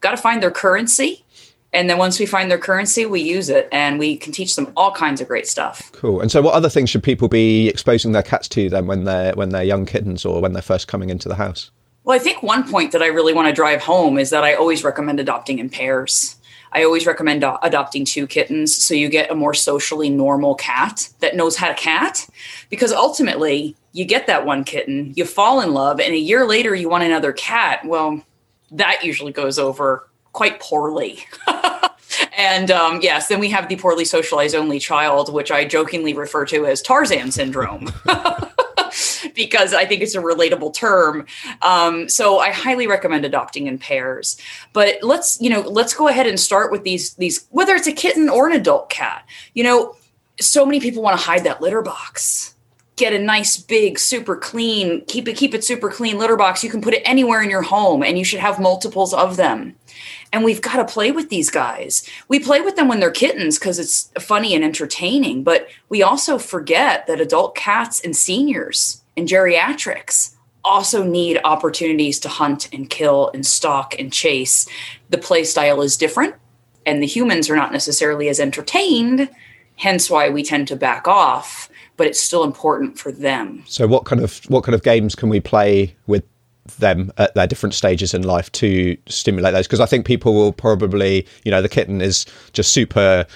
Got 0.00 0.12
to 0.12 0.16
find 0.16 0.42
their 0.42 0.50
currency 0.50 1.24
and 1.72 1.88
then 1.88 1.98
once 1.98 2.18
we 2.18 2.26
find 2.26 2.50
their 2.50 2.58
currency 2.58 3.06
we 3.06 3.20
use 3.20 3.48
it 3.48 3.68
and 3.72 3.98
we 3.98 4.16
can 4.16 4.32
teach 4.32 4.56
them 4.56 4.72
all 4.76 4.92
kinds 4.92 5.20
of 5.20 5.28
great 5.28 5.46
stuff 5.46 5.90
cool 5.92 6.20
and 6.20 6.30
so 6.30 6.42
what 6.42 6.54
other 6.54 6.68
things 6.68 6.90
should 6.90 7.02
people 7.02 7.28
be 7.28 7.68
exposing 7.68 8.12
their 8.12 8.22
cats 8.22 8.48
to 8.48 8.68
then 8.68 8.86
when 8.86 9.04
they're 9.04 9.32
when 9.34 9.50
they're 9.50 9.64
young 9.64 9.86
kittens 9.86 10.24
or 10.24 10.40
when 10.40 10.52
they're 10.52 10.62
first 10.62 10.88
coming 10.88 11.10
into 11.10 11.28
the 11.28 11.36
house 11.36 11.70
well 12.04 12.16
i 12.16 12.18
think 12.18 12.42
one 12.42 12.68
point 12.68 12.92
that 12.92 13.02
i 13.02 13.06
really 13.06 13.32
want 13.32 13.48
to 13.48 13.54
drive 13.54 13.82
home 13.82 14.18
is 14.18 14.30
that 14.30 14.44
i 14.44 14.54
always 14.54 14.84
recommend 14.84 15.20
adopting 15.20 15.58
in 15.58 15.68
pairs 15.68 16.36
I 16.72 16.84
always 16.84 17.06
recommend 17.06 17.40
do- 17.40 17.56
adopting 17.62 18.04
two 18.04 18.26
kittens 18.26 18.74
so 18.74 18.94
you 18.94 19.08
get 19.08 19.30
a 19.30 19.34
more 19.34 19.54
socially 19.54 20.08
normal 20.08 20.54
cat 20.54 21.08
that 21.20 21.34
knows 21.34 21.56
how 21.56 21.68
to 21.68 21.74
cat. 21.74 22.28
Because 22.68 22.92
ultimately, 22.92 23.76
you 23.92 24.04
get 24.04 24.26
that 24.28 24.46
one 24.46 24.64
kitten, 24.64 25.12
you 25.16 25.24
fall 25.24 25.60
in 25.60 25.74
love, 25.74 25.98
and 25.98 26.14
a 26.14 26.18
year 26.18 26.46
later, 26.46 26.74
you 26.74 26.88
want 26.88 27.04
another 27.04 27.32
cat. 27.32 27.84
Well, 27.84 28.22
that 28.70 29.04
usually 29.04 29.32
goes 29.32 29.58
over 29.58 30.08
quite 30.32 30.60
poorly. 30.60 31.24
and 32.40 32.70
um, 32.70 33.00
yes, 33.02 33.28
then 33.28 33.38
we 33.38 33.50
have 33.50 33.68
the 33.68 33.76
poorly 33.76 34.06
socialized 34.06 34.54
only 34.54 34.78
child, 34.78 35.30
which 35.30 35.50
I 35.50 35.66
jokingly 35.66 36.14
refer 36.14 36.46
to 36.46 36.64
as 36.64 36.80
Tarzan 36.80 37.30
syndrome. 37.32 37.92
because 39.34 39.74
I 39.74 39.84
think 39.84 40.00
it's 40.00 40.14
a 40.14 40.22
relatable 40.22 40.72
term. 40.72 41.26
Um, 41.60 42.08
so 42.08 42.38
I 42.38 42.50
highly 42.50 42.86
recommend 42.86 43.26
adopting 43.26 43.66
in 43.66 43.76
pairs. 43.78 44.38
But 44.72 44.96
let's, 45.02 45.38
you 45.40 45.50
know, 45.50 45.60
let's 45.60 45.92
go 45.92 46.08
ahead 46.08 46.26
and 46.26 46.40
start 46.40 46.72
with 46.72 46.82
these 46.82 47.14
these 47.14 47.46
whether 47.50 47.74
it's 47.74 47.86
a 47.86 47.92
kitten 47.92 48.30
or 48.30 48.48
an 48.48 48.56
adult 48.56 48.88
cat. 48.88 49.28
You 49.52 49.64
know, 49.64 49.96
so 50.40 50.64
many 50.64 50.80
people 50.80 51.02
want 51.02 51.20
to 51.20 51.24
hide 51.24 51.44
that 51.44 51.60
litter 51.60 51.82
box. 51.82 52.54
Get 52.96 53.12
a 53.12 53.18
nice 53.18 53.58
big 53.58 53.98
super 53.98 54.34
clean, 54.36 55.04
keep 55.06 55.28
it 55.28 55.36
keep 55.36 55.54
it 55.54 55.62
super 55.62 55.90
clean 55.90 56.18
litter 56.18 56.36
box. 56.36 56.64
You 56.64 56.70
can 56.70 56.80
put 56.80 56.94
it 56.94 57.02
anywhere 57.04 57.42
in 57.42 57.50
your 57.50 57.62
home 57.62 58.02
and 58.02 58.18
you 58.18 58.24
should 58.24 58.40
have 58.40 58.58
multiples 58.58 59.12
of 59.12 59.36
them 59.36 59.76
and 60.32 60.44
we've 60.44 60.62
got 60.62 60.76
to 60.76 60.92
play 60.92 61.10
with 61.10 61.28
these 61.28 61.50
guys. 61.50 62.08
We 62.28 62.38
play 62.38 62.60
with 62.60 62.76
them 62.76 62.88
when 62.88 63.00
they're 63.00 63.10
kittens 63.10 63.58
because 63.58 63.78
it's 63.78 64.10
funny 64.20 64.54
and 64.54 64.64
entertaining, 64.64 65.42
but 65.42 65.68
we 65.88 66.02
also 66.02 66.38
forget 66.38 67.06
that 67.06 67.20
adult 67.20 67.54
cats 67.54 68.00
and 68.00 68.16
seniors 68.16 69.02
and 69.16 69.28
geriatrics 69.28 70.34
also 70.64 71.02
need 71.02 71.40
opportunities 71.44 72.20
to 72.20 72.28
hunt 72.28 72.68
and 72.72 72.90
kill 72.90 73.30
and 73.34 73.46
stalk 73.46 73.98
and 73.98 74.12
chase. 74.12 74.68
The 75.08 75.18
play 75.18 75.44
style 75.44 75.82
is 75.82 75.96
different, 75.96 76.34
and 76.86 77.02
the 77.02 77.06
humans 77.06 77.48
are 77.50 77.56
not 77.56 77.72
necessarily 77.72 78.28
as 78.28 78.38
entertained, 78.38 79.30
hence 79.76 80.10
why 80.10 80.28
we 80.28 80.42
tend 80.42 80.68
to 80.68 80.76
back 80.76 81.08
off. 81.08 81.68
But 81.96 82.06
it's 82.06 82.20
still 82.20 82.44
important 82.44 82.98
for 82.98 83.12
them. 83.12 83.62
So, 83.66 83.86
what 83.86 84.06
kind 84.06 84.22
of 84.22 84.40
what 84.48 84.64
kind 84.64 84.74
of 84.74 84.82
games 84.82 85.14
can 85.14 85.28
we 85.28 85.38
play 85.38 85.94
with 86.06 86.24
them 86.78 87.12
at 87.18 87.34
their 87.34 87.46
different 87.46 87.74
stages 87.74 88.14
in 88.14 88.22
life 88.22 88.50
to 88.52 88.96
stimulate 89.06 89.52
those 89.52 89.66
because 89.66 89.80
I 89.80 89.86
think 89.86 90.06
people 90.06 90.34
will 90.34 90.52
probably 90.52 91.26
you 91.44 91.50
know 91.50 91.62
the 91.62 91.68
kitten 91.68 92.00
is 92.00 92.26
just 92.52 92.72
super 92.72 93.26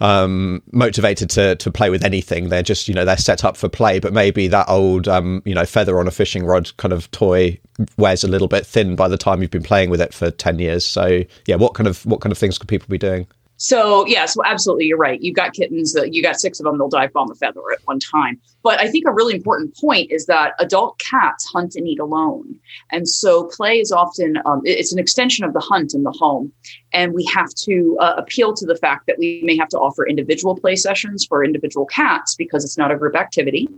um, 0.00 0.62
motivated 0.72 1.30
to 1.30 1.54
to 1.56 1.70
play 1.70 1.88
with 1.88 2.04
anything. 2.04 2.48
They're 2.48 2.62
just 2.62 2.88
you 2.88 2.94
know 2.94 3.04
they're 3.04 3.16
set 3.16 3.44
up 3.44 3.56
for 3.56 3.68
play, 3.68 4.00
but 4.00 4.12
maybe 4.12 4.48
that 4.48 4.68
old 4.68 5.06
um, 5.08 5.42
you 5.44 5.54
know 5.54 5.64
feather 5.64 5.98
on 5.98 6.08
a 6.08 6.10
fishing 6.10 6.44
rod 6.44 6.76
kind 6.76 6.92
of 6.92 7.10
toy 7.12 7.58
wears 7.96 8.24
a 8.24 8.28
little 8.28 8.48
bit 8.48 8.66
thin 8.66 8.96
by 8.96 9.08
the 9.08 9.16
time 9.16 9.40
you've 9.40 9.50
been 9.50 9.62
playing 9.62 9.90
with 9.90 10.00
it 10.00 10.12
for 10.12 10.30
ten 10.30 10.58
years. 10.58 10.84
So 10.84 11.22
yeah, 11.46 11.56
what 11.56 11.74
kind 11.74 11.86
of 11.86 12.04
what 12.04 12.20
kind 12.20 12.32
of 12.32 12.38
things 12.38 12.58
could 12.58 12.68
people 12.68 12.88
be 12.88 12.98
doing? 12.98 13.26
So 13.62 14.04
yes, 14.08 14.34
so 14.34 14.44
absolutely, 14.44 14.86
you're 14.86 14.98
right. 14.98 15.22
You've 15.22 15.36
got 15.36 15.52
kittens 15.52 15.92
that 15.92 16.12
you 16.12 16.20
got 16.20 16.40
six 16.40 16.58
of 16.58 16.64
them. 16.64 16.78
They'll 16.78 16.88
dive 16.88 17.12
bomb 17.12 17.30
a 17.30 17.34
feather 17.36 17.60
at 17.72 17.78
one 17.84 18.00
time. 18.00 18.40
But 18.64 18.80
I 18.80 18.88
think 18.88 19.04
a 19.06 19.12
really 19.12 19.36
important 19.36 19.76
point 19.76 20.10
is 20.10 20.26
that 20.26 20.54
adult 20.58 20.98
cats 20.98 21.46
hunt 21.46 21.76
and 21.76 21.86
eat 21.86 22.00
alone, 22.00 22.58
and 22.90 23.08
so 23.08 23.44
play 23.44 23.78
is 23.78 23.92
often 23.92 24.38
um, 24.46 24.62
it's 24.64 24.92
an 24.92 24.98
extension 24.98 25.44
of 25.44 25.52
the 25.52 25.60
hunt 25.60 25.94
in 25.94 26.02
the 26.02 26.10
home, 26.10 26.52
and 26.92 27.14
we 27.14 27.24
have 27.26 27.54
to 27.66 27.96
uh, 28.00 28.14
appeal 28.18 28.52
to 28.52 28.66
the 28.66 28.74
fact 28.74 29.06
that 29.06 29.16
we 29.16 29.42
may 29.44 29.56
have 29.56 29.68
to 29.68 29.78
offer 29.78 30.08
individual 30.08 30.56
play 30.56 30.74
sessions 30.74 31.24
for 31.24 31.44
individual 31.44 31.86
cats 31.86 32.34
because 32.34 32.64
it's 32.64 32.76
not 32.76 32.90
a 32.90 32.96
group 32.96 33.14
activity. 33.14 33.68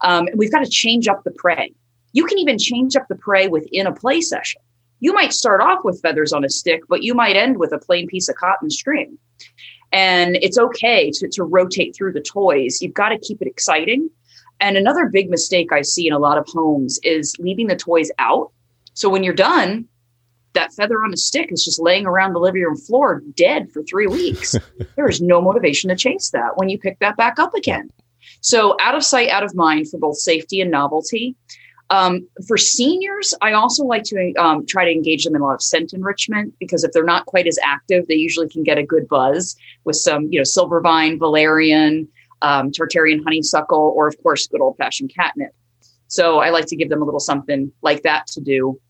Um, 0.00 0.26
we've 0.34 0.50
got 0.50 0.64
to 0.64 0.68
change 0.68 1.06
up 1.06 1.22
the 1.22 1.30
prey. 1.30 1.72
You 2.14 2.24
can 2.24 2.38
even 2.38 2.58
change 2.58 2.96
up 2.96 3.06
the 3.08 3.14
prey 3.14 3.46
within 3.46 3.86
a 3.86 3.92
play 3.94 4.20
session 4.20 4.60
you 5.04 5.12
might 5.12 5.34
start 5.34 5.60
off 5.60 5.84
with 5.84 6.00
feathers 6.00 6.32
on 6.32 6.46
a 6.46 6.48
stick, 6.48 6.80
but 6.88 7.02
you 7.02 7.12
might 7.12 7.36
end 7.36 7.58
with 7.58 7.74
a 7.74 7.78
plain 7.78 8.06
piece 8.06 8.30
of 8.30 8.36
cotton 8.36 8.70
string. 8.70 9.18
And 9.92 10.36
it's 10.36 10.56
okay 10.56 11.10
to, 11.10 11.28
to 11.28 11.44
rotate 11.44 11.94
through 11.94 12.14
the 12.14 12.22
toys. 12.22 12.80
You've 12.80 12.94
got 12.94 13.10
to 13.10 13.18
keep 13.18 13.42
it 13.42 13.46
exciting. 13.46 14.08
And 14.60 14.78
another 14.78 15.10
big 15.12 15.28
mistake 15.28 15.72
I 15.72 15.82
see 15.82 16.06
in 16.06 16.14
a 16.14 16.18
lot 16.18 16.38
of 16.38 16.46
homes 16.48 16.98
is 17.02 17.36
leaving 17.38 17.66
the 17.66 17.76
toys 17.76 18.10
out. 18.18 18.50
So 18.94 19.10
when 19.10 19.22
you're 19.22 19.34
done, 19.34 19.86
that 20.54 20.72
feather 20.72 21.04
on 21.04 21.12
a 21.12 21.18
stick 21.18 21.52
is 21.52 21.62
just 21.62 21.82
laying 21.82 22.06
around 22.06 22.32
the 22.32 22.40
living 22.40 22.62
room 22.62 22.78
floor 22.78 23.22
dead 23.34 23.70
for 23.72 23.82
three 23.82 24.06
weeks. 24.06 24.56
there 24.96 25.06
is 25.06 25.20
no 25.20 25.42
motivation 25.42 25.90
to 25.90 25.96
chase 25.96 26.30
that 26.30 26.56
when 26.56 26.70
you 26.70 26.78
pick 26.78 26.98
that 27.00 27.18
back 27.18 27.38
up 27.38 27.52
again. 27.52 27.90
So 28.40 28.74
out 28.80 28.94
of 28.94 29.04
sight, 29.04 29.28
out 29.28 29.44
of 29.44 29.54
mind 29.54 29.90
for 29.90 29.98
both 29.98 30.16
safety 30.16 30.62
and 30.62 30.70
novelty. 30.70 31.36
Um, 31.94 32.26
for 32.48 32.56
seniors, 32.56 33.34
I 33.40 33.52
also 33.52 33.84
like 33.84 34.02
to 34.04 34.34
um, 34.34 34.66
try 34.66 34.84
to 34.84 34.90
engage 34.90 35.22
them 35.22 35.36
in 35.36 35.42
a 35.42 35.44
lot 35.44 35.54
of 35.54 35.62
scent 35.62 35.92
enrichment 35.92 36.52
because 36.58 36.82
if 36.82 36.90
they're 36.90 37.04
not 37.04 37.26
quite 37.26 37.46
as 37.46 37.56
active, 37.62 38.08
they 38.08 38.16
usually 38.16 38.48
can 38.48 38.64
get 38.64 38.78
a 38.78 38.82
good 38.82 39.06
buzz 39.06 39.54
with 39.84 39.94
some, 39.94 40.24
you 40.32 40.40
know, 40.40 40.44
silver 40.44 40.80
vine, 40.80 41.20
valerian, 41.20 42.08
um, 42.42 42.72
Tartarian 42.72 43.22
honeysuckle, 43.22 43.94
or 43.96 44.08
of 44.08 44.20
course, 44.24 44.48
good 44.48 44.60
old 44.60 44.76
fashioned 44.76 45.12
catnip. 45.14 45.52
So 46.08 46.40
I 46.40 46.50
like 46.50 46.66
to 46.66 46.76
give 46.76 46.88
them 46.88 47.00
a 47.00 47.04
little 47.04 47.20
something 47.20 47.70
like 47.80 48.02
that 48.02 48.26
to 48.28 48.40
do. 48.40 48.80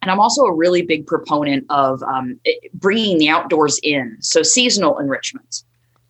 And 0.00 0.10
I'm 0.10 0.20
also 0.20 0.42
a 0.44 0.54
really 0.54 0.80
big 0.80 1.06
proponent 1.06 1.66
of 1.68 2.02
um, 2.04 2.40
bringing 2.72 3.18
the 3.18 3.28
outdoors 3.28 3.78
in. 3.82 4.16
So 4.20 4.42
seasonal 4.42 4.98
enrichment 4.98 5.62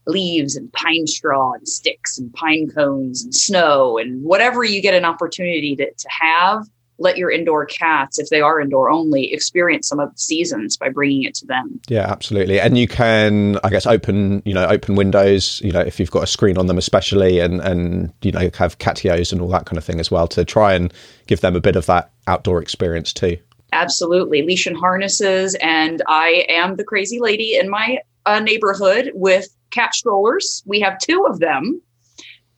leaves 0.06 0.56
and 0.56 0.72
pine 0.72 1.06
straw 1.06 1.52
and 1.52 1.68
sticks 1.68 2.18
and 2.18 2.32
pine 2.32 2.68
cones 2.68 3.24
and 3.24 3.34
snow 3.34 3.98
and 3.98 4.22
whatever 4.22 4.62
you 4.64 4.80
get 4.80 4.94
an 4.94 5.04
opportunity 5.04 5.74
to, 5.76 5.92
to 5.92 6.08
have 6.08 6.64
let 6.98 7.18
your 7.18 7.30
indoor 7.30 7.66
cats 7.66 8.18
if 8.18 8.28
they 8.30 8.40
are 8.40 8.60
indoor 8.60 8.90
only 8.90 9.32
experience 9.32 9.88
some 9.88 10.00
of 10.00 10.10
the 10.12 10.18
seasons 10.18 10.76
by 10.76 10.88
bringing 10.88 11.24
it 11.24 11.34
to 11.34 11.46
them. 11.46 11.80
Yeah 11.88 12.06
absolutely. 12.10 12.60
And 12.60 12.78
you 12.78 12.88
can 12.88 13.58
i 13.64 13.68
guess 13.68 13.86
open 13.86 14.42
you 14.44 14.54
know 14.54 14.66
open 14.66 14.94
windows 14.94 15.60
you 15.62 15.72
know 15.72 15.80
if 15.80 16.00
you've 16.00 16.10
got 16.10 16.22
a 16.22 16.26
screen 16.26 16.58
on 16.58 16.66
them 16.66 16.78
especially 16.78 17.40
and 17.40 17.60
and 17.60 18.12
you 18.22 18.32
know 18.32 18.50
have 18.56 18.78
catios 18.78 19.32
and 19.32 19.40
all 19.40 19.48
that 19.48 19.66
kind 19.66 19.78
of 19.78 19.84
thing 19.84 20.00
as 20.00 20.10
well 20.10 20.26
to 20.28 20.44
try 20.44 20.74
and 20.74 20.92
give 21.26 21.40
them 21.40 21.56
a 21.56 21.60
bit 21.60 21.76
of 21.76 21.86
that 21.86 22.10
outdoor 22.26 22.62
experience 22.62 23.12
too. 23.12 23.36
Absolutely. 23.72 24.42
Leash 24.42 24.66
and 24.66 24.76
harnesses. 24.76 25.54
And 25.56 26.02
i 26.08 26.46
am 26.48 26.76
the 26.76 26.84
crazy 26.84 27.20
lady 27.20 27.56
in 27.56 27.68
my 27.68 27.98
uh, 28.24 28.40
neighborhood 28.40 29.12
with 29.14 29.55
cat 29.76 29.94
strollers. 29.94 30.62
We 30.66 30.80
have 30.80 30.98
two 30.98 31.26
of 31.28 31.38
them. 31.38 31.80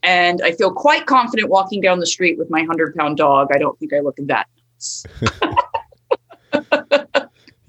And 0.04 0.40
I 0.42 0.52
feel 0.52 0.72
quite 0.72 1.06
confident 1.06 1.50
walking 1.50 1.80
down 1.80 1.98
the 1.98 2.06
street 2.06 2.38
with 2.38 2.48
my 2.50 2.60
100 2.60 2.94
pound 2.94 3.16
dog. 3.16 3.48
I 3.52 3.58
don't 3.58 3.76
think 3.80 3.92
I 3.92 3.98
look 3.98 4.16
that 4.18 4.46
nuts. 4.78 5.04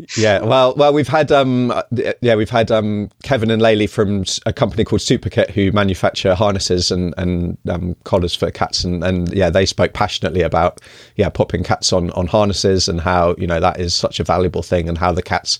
yeah, 0.18 0.42
well, 0.42 0.74
well, 0.76 0.94
we've 0.94 1.08
had 1.08 1.32
um, 1.32 1.74
yeah, 2.22 2.36
we've 2.36 2.50
had 2.50 2.72
um, 2.72 3.10
Kevin 3.24 3.52
and 3.52 3.62
Laylee 3.62 3.90
from 3.90 4.26
a 4.46 4.54
company 4.54 4.84
called 4.84 5.02
Superkit 5.02 5.52
who 5.52 5.72
manufacture 5.72 6.36
harnesses 6.36 6.92
and 6.92 7.14
and 7.18 7.58
um, 7.70 7.96
collars 8.04 8.36
for 8.36 8.52
cats, 8.52 8.84
and 8.84 9.04
and 9.04 9.34
yeah, 9.34 9.50
they 9.50 9.66
spoke 9.66 9.94
passionately 9.94 10.42
about 10.42 10.82
yeah, 11.16 11.30
popping 11.30 11.64
cats 11.64 11.92
on 11.92 12.12
on 12.12 12.28
harnesses 12.28 12.88
and 12.88 13.02
how 13.02 13.36
you 13.38 13.48
know 13.48 13.60
that 13.60 13.80
is 13.80 13.94
such 13.94 14.20
a 14.20 14.24
valuable 14.24 14.64
thing, 14.64 14.88
and 14.88 14.98
how 14.98 15.12
the 15.12 15.24
cats 15.24 15.60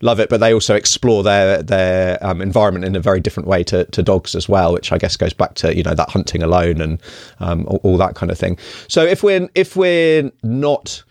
love 0.00 0.20
it, 0.20 0.28
but 0.28 0.40
they 0.40 0.52
also 0.52 0.74
explore 0.74 1.22
their 1.22 1.62
their 1.62 2.18
um, 2.24 2.40
environment 2.40 2.84
in 2.84 2.96
a 2.96 3.00
very 3.00 3.20
different 3.20 3.48
way 3.48 3.62
to, 3.64 3.84
to 3.86 4.02
dogs 4.02 4.34
as 4.34 4.48
well, 4.48 4.72
which 4.72 4.92
I 4.92 4.98
guess 4.98 5.16
goes 5.16 5.32
back 5.32 5.54
to 5.56 5.76
you 5.76 5.82
know 5.82 5.94
that 5.94 6.10
hunting 6.10 6.42
alone 6.42 6.80
and 6.80 7.00
um, 7.40 7.66
all, 7.66 7.80
all, 7.82 7.96
that 7.98 8.14
kind 8.14 8.30
of 8.30 8.38
thing. 8.38 8.58
So 8.88 9.02
if 9.02 9.22
we're 9.22 9.48
if 9.54 9.76
we're 9.76 10.30
not 10.42 11.02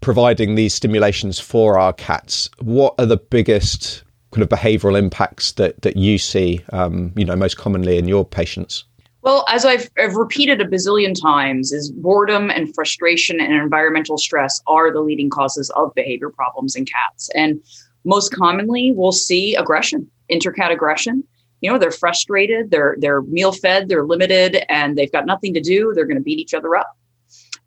providing 0.00 0.54
these 0.54 0.74
stimulations 0.74 1.38
for 1.40 1.78
our 1.78 1.92
cats, 1.92 2.48
what 2.60 2.94
are 2.98 3.06
the 3.06 3.16
biggest 3.16 4.04
kind 4.32 4.42
of 4.42 4.48
behavioural 4.48 4.98
impacts 4.98 5.52
that 5.52 5.80
that 5.82 5.96
you 5.96 6.18
see, 6.18 6.64
um, 6.72 7.12
you 7.16 7.24
know, 7.24 7.36
most 7.36 7.56
commonly 7.56 7.98
in 7.98 8.08
your 8.08 8.24
patients? 8.24 8.84
Well, 9.22 9.44
as 9.48 9.64
I've, 9.64 9.90
I've, 9.98 10.14
repeated 10.14 10.60
a 10.60 10.64
bazillion 10.64 11.12
times, 11.20 11.72
is 11.72 11.90
boredom 11.90 12.50
and 12.50 12.72
frustration 12.72 13.40
and 13.40 13.52
environmental 13.52 14.16
stress 14.16 14.60
are 14.68 14.92
the 14.92 15.00
leading 15.00 15.28
causes 15.28 15.70
of 15.70 15.92
behavior 15.94 16.30
problems 16.30 16.76
in 16.76 16.84
cats. 16.84 17.28
And 17.34 17.60
most 18.08 18.34
commonly 18.34 18.90
we'll 18.90 19.12
see 19.12 19.54
aggression, 19.54 20.10
intercat 20.32 20.72
aggression. 20.72 21.22
You 21.60 21.70
know, 21.70 21.78
they're 21.78 21.90
frustrated, 21.90 22.70
they're 22.70 22.96
they're 22.98 23.22
meal 23.22 23.52
fed, 23.52 23.88
they're 23.88 24.06
limited, 24.06 24.64
and 24.68 24.96
they've 24.96 25.12
got 25.12 25.26
nothing 25.26 25.52
to 25.54 25.60
do. 25.60 25.92
They're 25.94 26.06
going 26.06 26.16
to 26.16 26.22
beat 26.22 26.38
each 26.38 26.54
other 26.54 26.74
up. 26.74 26.96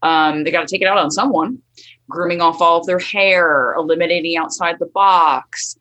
Um, 0.02 0.44
they 0.44 0.52
got 0.52 0.68
to 0.68 0.74
take 0.74 0.82
it 0.82 0.88
out 0.88 0.98
on 0.98 1.12
someone, 1.12 1.60
grooming 2.10 2.42
off 2.42 2.60
all 2.60 2.80
of 2.80 2.88
their 2.88 3.00
hair, 3.00 3.76
eliminating 3.78 4.36
outside 4.36 4.80
the 4.80 4.88
box, 4.88 5.78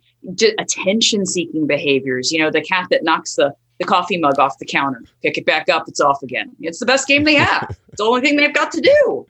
attention 0.59 1.25
seeking 1.25 1.67
behaviors. 1.67 2.31
You 2.31 2.40
know, 2.40 2.50
the 2.50 2.61
cat 2.61 2.88
that 2.90 3.02
knocks 3.02 3.37
the 3.37 3.55
the 3.79 3.87
coffee 3.87 4.19
mug 4.19 4.38
off 4.38 4.59
the 4.59 4.67
counter, 4.67 5.02
pick 5.23 5.38
it 5.38 5.47
back 5.47 5.71
up, 5.71 5.88
it's 5.88 6.00
off 6.00 6.23
again. 6.23 6.55
It's 6.61 6.81
the 6.81 6.87
best 6.87 7.09
game 7.09 7.25
they 7.25 7.37
have. 7.37 7.75
it's 7.88 7.97
the 7.97 8.05
only 8.05 8.21
thing 8.21 8.37
they've 8.37 8.52
got 8.52 8.71
to 8.73 8.81
do. 8.83 9.26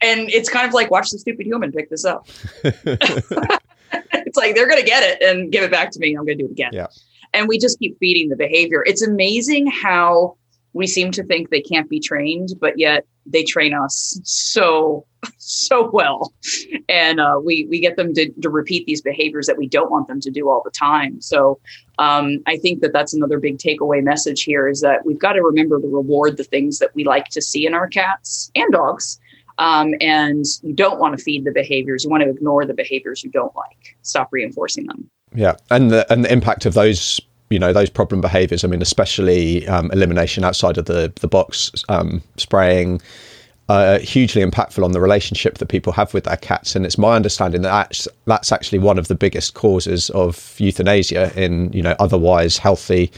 And 0.00 0.30
it's 0.30 0.48
kind 0.48 0.66
of 0.66 0.72
like 0.72 0.90
watch 0.90 1.10
the 1.10 1.18
stupid 1.18 1.44
human 1.44 1.72
pick 1.72 1.90
this 1.90 2.06
up. 2.06 2.26
it's 4.12 4.36
like 4.36 4.54
they're 4.54 4.68
going 4.68 4.80
to 4.80 4.86
get 4.86 5.02
it 5.02 5.22
and 5.22 5.52
give 5.52 5.62
it 5.62 5.70
back 5.70 5.90
to 5.92 5.98
me. 5.98 6.14
I'm 6.14 6.24
going 6.24 6.38
to 6.38 6.44
do 6.44 6.48
it 6.48 6.52
again. 6.52 6.70
Yeah. 6.72 6.86
And 7.34 7.48
we 7.48 7.58
just 7.58 7.78
keep 7.78 7.98
feeding 7.98 8.28
the 8.28 8.36
behavior. 8.36 8.82
It's 8.86 9.02
amazing 9.02 9.66
how 9.66 10.36
we 10.74 10.86
seem 10.86 11.10
to 11.12 11.22
think 11.24 11.50
they 11.50 11.60
can't 11.60 11.88
be 11.88 12.00
trained, 12.00 12.50
but 12.60 12.78
yet 12.78 13.04
they 13.26 13.44
train 13.44 13.74
us 13.74 14.20
so 14.24 15.06
so 15.38 15.88
well, 15.92 16.32
and 16.88 17.20
uh, 17.20 17.38
we 17.42 17.66
we 17.70 17.78
get 17.78 17.96
them 17.96 18.12
to, 18.14 18.28
to 18.40 18.50
repeat 18.50 18.86
these 18.86 19.00
behaviors 19.00 19.46
that 19.46 19.56
we 19.56 19.68
don't 19.68 19.90
want 19.90 20.08
them 20.08 20.20
to 20.20 20.30
do 20.30 20.48
all 20.48 20.62
the 20.64 20.70
time. 20.70 21.20
So 21.20 21.60
um, 21.98 22.38
I 22.46 22.56
think 22.56 22.80
that 22.80 22.92
that's 22.92 23.14
another 23.14 23.38
big 23.38 23.58
takeaway 23.58 24.02
message 24.02 24.42
here 24.42 24.68
is 24.68 24.80
that 24.80 25.06
we've 25.06 25.18
got 25.18 25.34
to 25.34 25.42
remember 25.42 25.80
to 25.80 25.86
reward 25.86 26.36
the 26.36 26.44
things 26.44 26.78
that 26.80 26.94
we 26.94 27.04
like 27.04 27.26
to 27.26 27.42
see 27.42 27.66
in 27.66 27.74
our 27.74 27.88
cats 27.88 28.50
and 28.54 28.72
dogs 28.72 29.20
um, 29.58 29.94
and 30.00 30.44
you 30.62 30.72
don't 30.72 30.98
want 30.98 31.16
to 31.16 31.22
feed 31.22 31.44
the 31.44 31.52
behaviors. 31.52 32.04
You 32.04 32.10
want 32.10 32.22
to 32.22 32.30
ignore 32.30 32.64
the 32.64 32.74
behaviors 32.74 33.22
you 33.22 33.30
don't 33.30 33.54
like. 33.54 33.96
Stop 34.02 34.28
reinforcing 34.32 34.86
them. 34.86 35.10
Yeah, 35.34 35.56
and 35.70 35.90
the 35.90 36.10
and 36.12 36.24
the 36.24 36.32
impact 36.32 36.66
of 36.66 36.74
those 36.74 37.20
you 37.50 37.58
know 37.58 37.72
those 37.72 37.90
problem 37.90 38.20
behaviors. 38.20 38.64
I 38.64 38.68
mean, 38.68 38.82
especially 38.82 39.66
um, 39.68 39.90
elimination 39.92 40.44
outside 40.44 40.78
of 40.78 40.86
the 40.86 41.12
the 41.20 41.28
box, 41.28 41.70
um, 41.88 42.22
spraying. 42.36 43.00
Uh, 43.68 44.00
hugely 44.00 44.44
impactful 44.44 44.84
on 44.84 44.90
the 44.90 45.00
relationship 45.00 45.56
that 45.58 45.66
people 45.66 45.92
have 45.92 46.12
with 46.12 46.24
their 46.24 46.36
cats, 46.36 46.74
and 46.74 46.84
it's 46.84 46.98
my 46.98 47.14
understanding 47.14 47.62
that 47.62 47.70
that's, 47.70 48.08
that's 48.26 48.52
actually 48.52 48.78
one 48.78 48.98
of 48.98 49.06
the 49.06 49.14
biggest 49.14 49.54
causes 49.54 50.10
of 50.10 50.56
euthanasia 50.58 51.32
in 51.40 51.72
you 51.72 51.80
know 51.80 51.94
otherwise 52.00 52.58
healthy, 52.58 53.10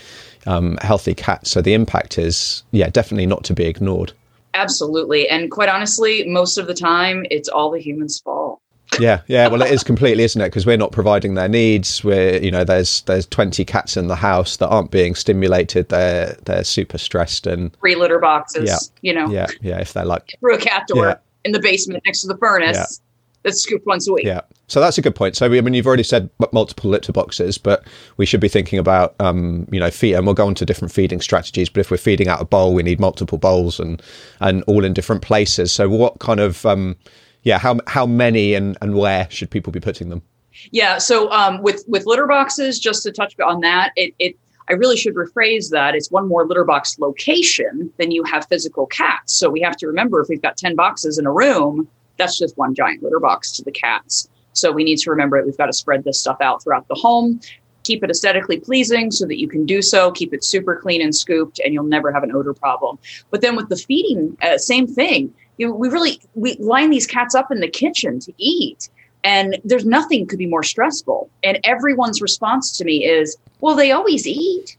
um, 0.47 0.77
healthy 0.83 1.15
cats. 1.15 1.51
So 1.51 1.63
the 1.63 1.73
impact 1.73 2.19
is 2.19 2.63
yeah 2.73 2.91
definitely 2.91 3.27
not 3.27 3.43
to 3.45 3.55
be 3.55 3.65
ignored. 3.65 4.13
Absolutely. 4.55 5.29
And 5.29 5.51
quite 5.51 5.69
honestly, 5.69 6.27
most 6.27 6.57
of 6.59 6.67
the 6.67 6.75
time, 6.75 7.27
it's 7.31 7.49
all 7.49 7.71
the 7.71 7.81
humans' 7.81 8.21
fault. 8.21 8.61
yeah, 9.01 9.23
yeah. 9.27 9.49
Well, 9.49 9.63
it 9.63 9.73
is 9.73 9.83
completely, 9.83 10.23
isn't 10.23 10.41
it? 10.41 10.47
Because 10.47 10.65
we're 10.67 10.77
not 10.77 10.93
providing 10.93 11.35
their 11.35 11.49
needs. 11.49 12.05
We're, 12.05 12.37
you 12.37 12.51
know, 12.51 12.63
there's 12.63 13.01
there's 13.03 13.27
20 13.27 13.65
cats 13.65 13.97
in 13.97 14.07
the 14.07 14.15
house 14.15 14.57
that 14.59 14.69
aren't 14.69 14.93
being 14.93 15.17
stimulated. 15.17 15.89
They're 15.89 16.37
they're 16.45 16.65
super 16.65 16.99
stressed 16.99 17.47
and 17.47 17.77
free 17.79 17.97
litter 17.97 18.21
boxes. 18.21 18.69
Yeah, 18.69 18.79
you 19.03 19.13
know. 19.13 19.31
Yeah, 19.31 19.49
yeah. 19.61 19.81
If 19.81 19.93
they're 19.95 20.05
like 20.05 20.37
through 20.39 20.55
a 20.55 20.61
cat 20.61 20.87
door 20.87 21.07
yeah. 21.09 21.17
in 21.45 21.53
the 21.53 21.61
basement 21.61 22.03
next 22.07 22.21
to 22.21 22.29
the 22.29 22.37
furnace. 22.37 23.01
Yeah 23.45 23.51
that's 23.55 23.63
scooped 23.63 23.87
once 23.87 24.09
a 24.09 24.13
week. 24.13 24.25
Yeah. 24.25 24.41
So 24.67 24.81
that's 24.81 24.99
a 24.99 25.03
good 25.03 25.15
point. 25.15 25.37
So 25.37 25.47
I 25.47 25.61
mean, 25.61 25.75
you've 25.75 25.87
already 25.87 26.03
said 26.03 26.31
multiple 26.53 26.91
litter 26.91 27.13
boxes, 27.13 27.59
but 27.59 27.87
we 28.17 28.27
should 28.27 28.41
be 28.41 28.49
thinking 28.49 28.79
about, 28.79 29.15
um, 29.21 29.69
you 29.71 29.79
know, 29.79 29.91
feed, 29.91 30.15
and 30.15 30.27
we'll 30.27 30.35
go 30.35 30.47
on 30.47 30.55
to 30.57 30.67
different 30.67 30.93
feeding 30.93 31.21
strategies. 31.21 31.69
But 31.69 31.81
if 31.81 31.91
we're 31.91 31.99
feeding 31.99 32.27
out 32.27 32.41
a 32.41 32.45
bowl, 32.45 32.75
we 32.75 32.83
need 32.83 32.99
multiple 32.99 33.39
bowls 33.39 33.79
and 33.79 34.03
and 34.41 34.65
all 34.67 34.85
in 34.85 34.95
different 34.95 35.23
places. 35.23 35.71
So 35.71 35.89
what 35.89 36.19
kind 36.19 36.41
of, 36.41 36.65
um, 36.67 36.97
yeah, 37.43 37.59
how 37.59 37.79
how 37.87 38.07
many 38.07 38.55
and 38.55 38.77
and 38.81 38.97
where 38.97 39.29
should 39.31 39.51
people 39.51 39.71
be 39.71 39.81
putting 39.81 40.09
them? 40.09 40.23
Yeah. 40.71 40.99
So 40.99 41.31
um, 41.31 41.63
with 41.63 41.85
with 41.87 42.07
litter 42.07 42.27
boxes, 42.27 42.81
just 42.81 43.03
to 43.03 43.13
touch 43.13 43.39
on 43.41 43.61
that, 43.61 43.93
it 43.97 44.15
it 44.19 44.37
I 44.71 44.73
really 44.73 44.97
should 44.97 45.15
rephrase 45.15 45.69
that. 45.71 45.95
It's 45.95 46.11
one 46.11 46.27
more 46.27 46.47
litter 46.47 46.65
box 46.65 46.99
location 46.99 47.93
than 47.99 48.11
you 48.11 48.25
have 48.25 48.47
physical 48.47 48.87
cats. 48.87 49.35
So 49.35 49.51
we 49.51 49.61
have 49.61 49.77
to 49.77 49.87
remember 49.87 50.23
if 50.23 50.31
we've 50.31 50.41
got 50.41 50.57
10 50.57 50.75
boxes 50.75 51.19
in 51.19 51.27
a 51.27 51.31
room, 51.31 51.87
that's 52.19 52.39
just 52.39 52.57
one 52.57 52.75
giant 52.75 53.03
litter 53.03 53.21
box 53.21 53.53
to 53.53 53.65
the 53.65 53.73
cats. 53.73 54.29
So 54.53 54.71
we 54.71 54.85
need 54.85 54.99
to 54.99 55.11
remember 55.11 55.39
that 55.39 55.47
we've 55.47 55.57
got 55.57 55.67
to 55.67 55.73
spread 55.73 56.05
this 56.05 56.21
stuff 56.21 56.37
out 56.41 56.63
throughout 56.63 56.87
the 56.89 56.95
home. 56.95 57.41
keep 57.85 58.03
it 58.03 58.11
aesthetically 58.11 58.59
pleasing 58.59 59.11
so 59.11 59.27
that 59.27 59.39
you 59.39 59.47
can 59.47 59.67
do 59.67 59.83
so, 59.83 60.11
keep 60.11 60.33
it 60.33 60.43
super 60.43 60.75
clean 60.75 61.03
and 61.03 61.15
scooped, 61.15 61.61
and 61.63 61.75
you'll 61.75 61.85
never 61.85 62.11
have 62.11 62.23
an 62.23 62.35
odor 62.35 62.55
problem. 62.55 62.99
But 63.31 63.43
then 63.43 63.57
with 63.57 63.69
the 63.69 63.77
feeding, 63.77 64.37
uh, 64.43 64.59
same 64.59 64.87
thing. 64.87 65.33
You 65.59 65.69
know, 65.69 65.75
we 65.75 65.89
really 65.89 66.21
we 66.35 66.57
line 66.57 66.91
these 66.91 67.07
cats 67.07 67.35
up 67.35 67.53
in 67.53 67.61
the 67.61 67.69
kitchen 67.69 68.19
to 68.21 68.33
eat, 68.39 68.89
and 69.23 69.59
there's 69.65 69.85
nothing 69.85 70.27
could 70.27 70.39
be 70.39 70.47
more 70.47 70.63
stressful. 70.63 71.31
And 71.45 71.61
everyone's 71.63 72.21
response 72.21 72.77
to 72.79 72.85
me 72.85 73.05
is, 73.05 73.37
"Well, 73.61 73.77
they 73.77 73.93
always 73.93 74.27
eat." 74.27 74.77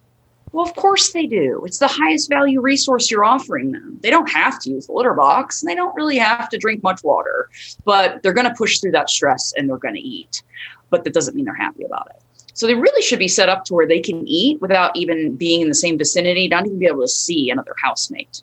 Well, 0.56 0.66
of 0.66 0.74
course 0.78 1.12
they 1.12 1.26
do. 1.26 1.62
It's 1.66 1.80
the 1.80 1.90
highest 1.90 2.30
value 2.30 2.62
resource 2.62 3.12
you're 3.12 3.26
offering 3.26 3.74
them. 3.74 4.00
They 4.02 4.10
don't 4.10 4.30
have 4.30 4.58
to 4.62 4.70
use 4.70 4.88
the 4.88 4.94
litter 4.94 5.14
box 5.14 5.62
and 5.62 5.70
they 5.70 5.76
don't 5.76 5.94
really 5.98 6.18
have 6.18 6.48
to 6.48 6.58
drink 6.58 6.82
much 6.82 7.04
water, 7.04 7.50
but 7.84 8.24
they're 8.24 8.32
going 8.32 8.48
to 8.48 8.54
push 8.54 8.80
through 8.80 8.94
that 8.94 9.10
stress 9.10 9.54
and 9.58 9.68
they're 9.68 9.76
going 9.76 9.96
to 9.96 10.00
eat. 10.00 10.44
But 10.92 11.04
that 11.04 11.12
doesn't 11.12 11.36
mean 11.36 11.44
they're 11.44 11.54
happy 11.54 11.84
about 11.84 12.08
it. 12.16 12.22
So 12.54 12.68
they 12.68 12.74
really 12.74 13.02
should 13.02 13.20
be 13.20 13.28
set 13.28 13.50
up 13.50 13.66
to 13.66 13.74
where 13.74 13.86
they 13.86 14.00
can 14.00 14.26
eat 14.26 14.62
without 14.62 14.96
even 14.96 15.36
being 15.36 15.60
in 15.60 15.68
the 15.68 15.76
same 15.76 15.98
vicinity, 15.98 16.48
not 16.48 16.66
even 16.66 16.80
be 16.80 16.86
able 16.86 17.02
to 17.02 17.10
see 17.10 17.50
another 17.50 17.76
housemate. 17.84 18.42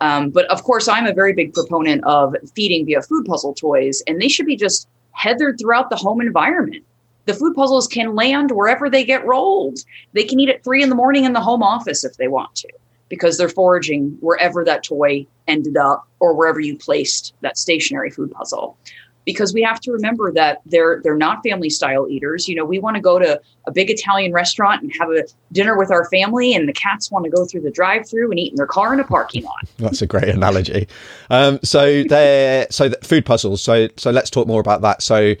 Um, 0.00 0.30
but 0.30 0.46
of 0.46 0.64
course, 0.64 0.88
I'm 0.88 1.06
a 1.06 1.14
very 1.14 1.32
big 1.32 1.54
proponent 1.54 2.02
of 2.02 2.34
feeding 2.56 2.86
via 2.86 3.02
food 3.02 3.24
puzzle 3.24 3.54
toys, 3.54 4.02
and 4.08 4.20
they 4.20 4.26
should 4.26 4.46
be 4.46 4.56
just 4.56 4.88
heathered 5.12 5.60
throughout 5.60 5.90
the 5.90 5.96
home 5.96 6.20
environment. 6.20 6.84
The 7.26 7.34
food 7.34 7.54
puzzles 7.54 7.86
can 7.86 8.14
land 8.14 8.50
wherever 8.50 8.90
they 8.90 9.04
get 9.04 9.24
rolled. 9.24 9.78
They 10.12 10.24
can 10.24 10.40
eat 10.40 10.48
at 10.48 10.64
three 10.64 10.82
in 10.82 10.88
the 10.88 10.94
morning 10.94 11.24
in 11.24 11.32
the 11.32 11.40
home 11.40 11.62
office 11.62 12.04
if 12.04 12.16
they 12.16 12.28
want 12.28 12.54
to, 12.56 12.68
because 13.08 13.38
they're 13.38 13.48
foraging 13.48 14.16
wherever 14.20 14.64
that 14.64 14.82
toy 14.82 15.26
ended 15.46 15.76
up 15.76 16.08
or 16.20 16.34
wherever 16.34 16.60
you 16.60 16.76
placed 16.76 17.34
that 17.40 17.58
stationary 17.58 18.10
food 18.10 18.30
puzzle 18.32 18.76
because 19.24 19.54
we 19.54 19.62
have 19.62 19.80
to 19.80 19.92
remember 19.92 20.32
that 20.32 20.60
they're 20.66 21.00
they're 21.02 21.16
not 21.16 21.42
family 21.44 21.70
style 21.70 22.06
eaters. 22.08 22.48
You 22.48 22.56
know, 22.56 22.64
we 22.64 22.78
want 22.78 22.96
to 22.96 23.02
go 23.02 23.18
to 23.18 23.40
a 23.66 23.70
big 23.70 23.90
Italian 23.90 24.32
restaurant 24.32 24.82
and 24.82 24.92
have 24.98 25.10
a 25.10 25.24
dinner 25.52 25.78
with 25.78 25.90
our 25.90 26.08
family, 26.10 26.54
and 26.54 26.68
the 26.68 26.72
cats 26.72 27.10
want 27.10 27.24
to 27.24 27.30
go 27.30 27.44
through 27.44 27.62
the 27.62 27.70
drive 27.70 28.08
through 28.08 28.30
and 28.30 28.38
eat 28.38 28.52
in 28.52 28.56
their 28.56 28.66
car 28.66 28.92
in 28.92 29.00
a 29.00 29.04
parking 29.04 29.44
lot. 29.44 29.68
That's 29.78 30.02
a 30.02 30.06
great 30.06 30.28
analogy. 30.28 30.88
Um, 31.30 31.60
so 31.62 32.02
they're 32.04 32.66
so 32.70 32.88
the 32.88 32.98
food 33.02 33.24
puzzles. 33.24 33.62
So 33.62 33.88
so 33.96 34.10
let's 34.10 34.30
talk 34.30 34.46
more 34.46 34.60
about 34.60 34.82
that. 34.82 35.02
So. 35.02 35.34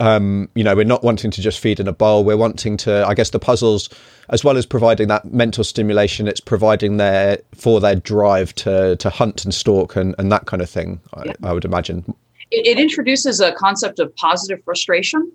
Um, 0.00 0.48
you 0.54 0.62
know, 0.62 0.76
we're 0.76 0.84
not 0.84 1.02
wanting 1.02 1.30
to 1.32 1.40
just 1.40 1.58
feed 1.58 1.80
in 1.80 1.88
a 1.88 1.92
bowl. 1.92 2.22
We're 2.24 2.36
wanting 2.36 2.76
to, 2.78 3.04
I 3.06 3.14
guess, 3.14 3.30
the 3.30 3.40
puzzles, 3.40 3.88
as 4.28 4.44
well 4.44 4.56
as 4.56 4.64
providing 4.64 5.08
that 5.08 5.32
mental 5.32 5.64
stimulation, 5.64 6.28
it's 6.28 6.40
providing 6.40 6.98
their 6.98 7.38
for 7.54 7.80
their 7.80 7.96
drive 7.96 8.54
to 8.56 8.96
to 8.96 9.10
hunt 9.10 9.44
and 9.44 9.52
stalk 9.52 9.96
and, 9.96 10.14
and 10.18 10.30
that 10.30 10.46
kind 10.46 10.62
of 10.62 10.70
thing. 10.70 11.00
Yeah. 11.24 11.32
I, 11.42 11.48
I 11.48 11.52
would 11.52 11.64
imagine 11.64 12.14
it, 12.50 12.66
it 12.66 12.80
introduces 12.80 13.40
a 13.40 13.52
concept 13.52 13.98
of 13.98 14.14
positive 14.16 14.62
frustration 14.64 15.32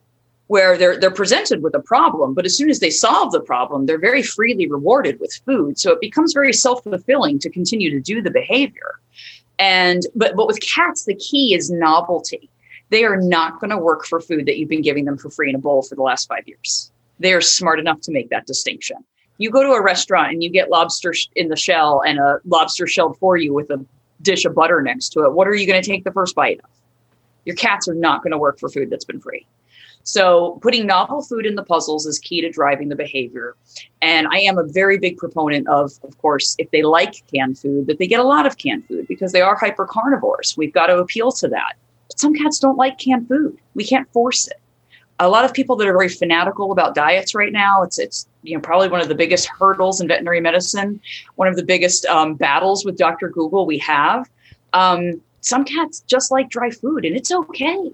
where 0.47 0.77
they're 0.77 0.99
they're 0.99 1.11
presented 1.11 1.63
with 1.63 1.73
a 1.73 1.79
problem 1.79 2.33
but 2.33 2.45
as 2.45 2.55
soon 2.55 2.69
as 2.69 2.79
they 2.79 2.89
solve 2.89 3.31
the 3.31 3.39
problem 3.39 3.85
they're 3.85 3.97
very 3.97 4.21
freely 4.21 4.67
rewarded 4.67 5.19
with 5.19 5.33
food 5.45 5.79
so 5.79 5.91
it 5.91 6.01
becomes 6.01 6.33
very 6.33 6.51
self-fulfilling 6.51 7.39
to 7.39 7.49
continue 7.49 7.89
to 7.89 7.99
do 7.99 8.21
the 8.21 8.31
behavior 8.31 8.99
and 9.57 10.03
but 10.15 10.35
but 10.35 10.47
with 10.47 10.59
cats 10.61 11.05
the 11.05 11.15
key 11.15 11.55
is 11.55 11.69
novelty 11.71 12.49
they 12.93 13.03
are 13.03 13.17
not 13.17 13.59
going 13.59 13.69
to 13.69 13.77
work 13.77 14.05
for 14.05 14.21
food 14.21 14.45
that 14.45 14.57
you've 14.57 14.69
been 14.69 14.81
giving 14.81 15.05
them 15.05 15.17
for 15.17 15.29
free 15.29 15.49
in 15.49 15.55
a 15.55 15.59
bowl 15.59 15.81
for 15.81 15.95
the 15.95 16.01
last 16.01 16.27
5 16.27 16.47
years 16.47 16.91
they 17.19 17.33
are 17.33 17.41
smart 17.41 17.79
enough 17.79 18.01
to 18.01 18.11
make 18.11 18.29
that 18.29 18.45
distinction 18.45 18.97
you 19.37 19.49
go 19.49 19.63
to 19.63 19.71
a 19.71 19.83
restaurant 19.83 20.31
and 20.31 20.43
you 20.43 20.49
get 20.49 20.69
lobster 20.69 21.13
in 21.35 21.49
the 21.49 21.55
shell 21.55 22.01
and 22.05 22.19
a 22.19 22.39
lobster 22.45 22.87
shelled 22.87 23.17
for 23.17 23.35
you 23.37 23.53
with 23.53 23.69
a 23.69 23.83
dish 24.21 24.45
of 24.45 24.55
butter 24.55 24.81
next 24.81 25.09
to 25.09 25.25
it 25.25 25.33
what 25.33 25.47
are 25.47 25.55
you 25.55 25.67
going 25.67 25.81
to 25.81 25.89
take 25.89 26.03
the 26.03 26.11
first 26.11 26.35
bite 26.35 26.59
of 26.63 26.69
your 27.45 27.55
cats 27.55 27.87
are 27.87 27.95
not 27.95 28.23
going 28.23 28.31
to 28.31 28.37
work 28.37 28.59
for 28.59 28.69
food 28.69 28.89
that's 28.89 29.05
been 29.05 29.19
free. 29.19 29.45
So, 30.05 30.59
putting 30.61 30.85
novel 30.85 31.21
food 31.21 31.45
in 31.45 31.55
the 31.55 31.63
puzzles 31.63 32.05
is 32.05 32.19
key 32.19 32.41
to 32.41 32.49
driving 32.49 32.89
the 32.89 32.95
behavior. 32.95 33.55
And 34.01 34.27
I 34.27 34.39
am 34.39 34.57
a 34.57 34.63
very 34.63 34.97
big 34.97 35.17
proponent 35.17 35.67
of, 35.69 35.93
of 36.03 36.17
course, 36.17 36.55
if 36.59 36.69
they 36.71 36.83
like 36.83 37.23
canned 37.33 37.57
food, 37.57 37.87
that 37.87 37.99
they 37.99 38.07
get 38.07 38.19
a 38.19 38.23
lot 38.23 38.45
of 38.45 38.57
canned 38.57 38.85
food 38.85 39.07
because 39.07 39.31
they 39.31 39.41
are 39.41 39.55
hyper 39.55 39.85
carnivores. 39.85 40.55
We've 40.57 40.73
got 40.73 40.87
to 40.87 40.97
appeal 40.97 41.31
to 41.33 41.47
that. 41.49 41.75
But 42.13 42.19
some 42.19 42.33
cats 42.33 42.59
don't 42.59 42.77
like 42.77 42.99
canned 42.99 43.27
food. 43.27 43.57
We 43.73 43.83
can't 43.83 44.11
force 44.13 44.47
it. 44.47 44.59
A 45.19 45.29
lot 45.29 45.45
of 45.45 45.53
people 45.53 45.75
that 45.77 45.87
are 45.87 45.93
very 45.93 46.09
fanatical 46.09 46.71
about 46.71 46.95
diets 46.95 47.33
right 47.33 47.51
now, 47.51 47.83
it's 47.83 47.97
it's 47.99 48.27
you 48.41 48.55
know 48.55 48.61
probably 48.61 48.89
one 48.89 49.01
of 49.01 49.07
the 49.07 49.15
biggest 49.15 49.47
hurdles 49.47 50.01
in 50.01 50.07
veterinary 50.07 50.41
medicine, 50.41 50.99
one 51.35 51.47
of 51.47 51.55
the 51.55 51.63
biggest 51.63 52.05
um, 52.05 52.35
battles 52.35 52.83
with 52.83 52.97
Dr. 52.97 53.29
Google 53.29 53.65
we 53.65 53.77
have. 53.79 54.29
Um, 54.73 55.21
some 55.41 55.65
cats 55.65 56.01
just 56.07 56.31
like 56.31 56.49
dry 56.49 56.71
food 56.71 57.05
and 57.05 57.15
it's 57.15 57.31
okay 57.31 57.91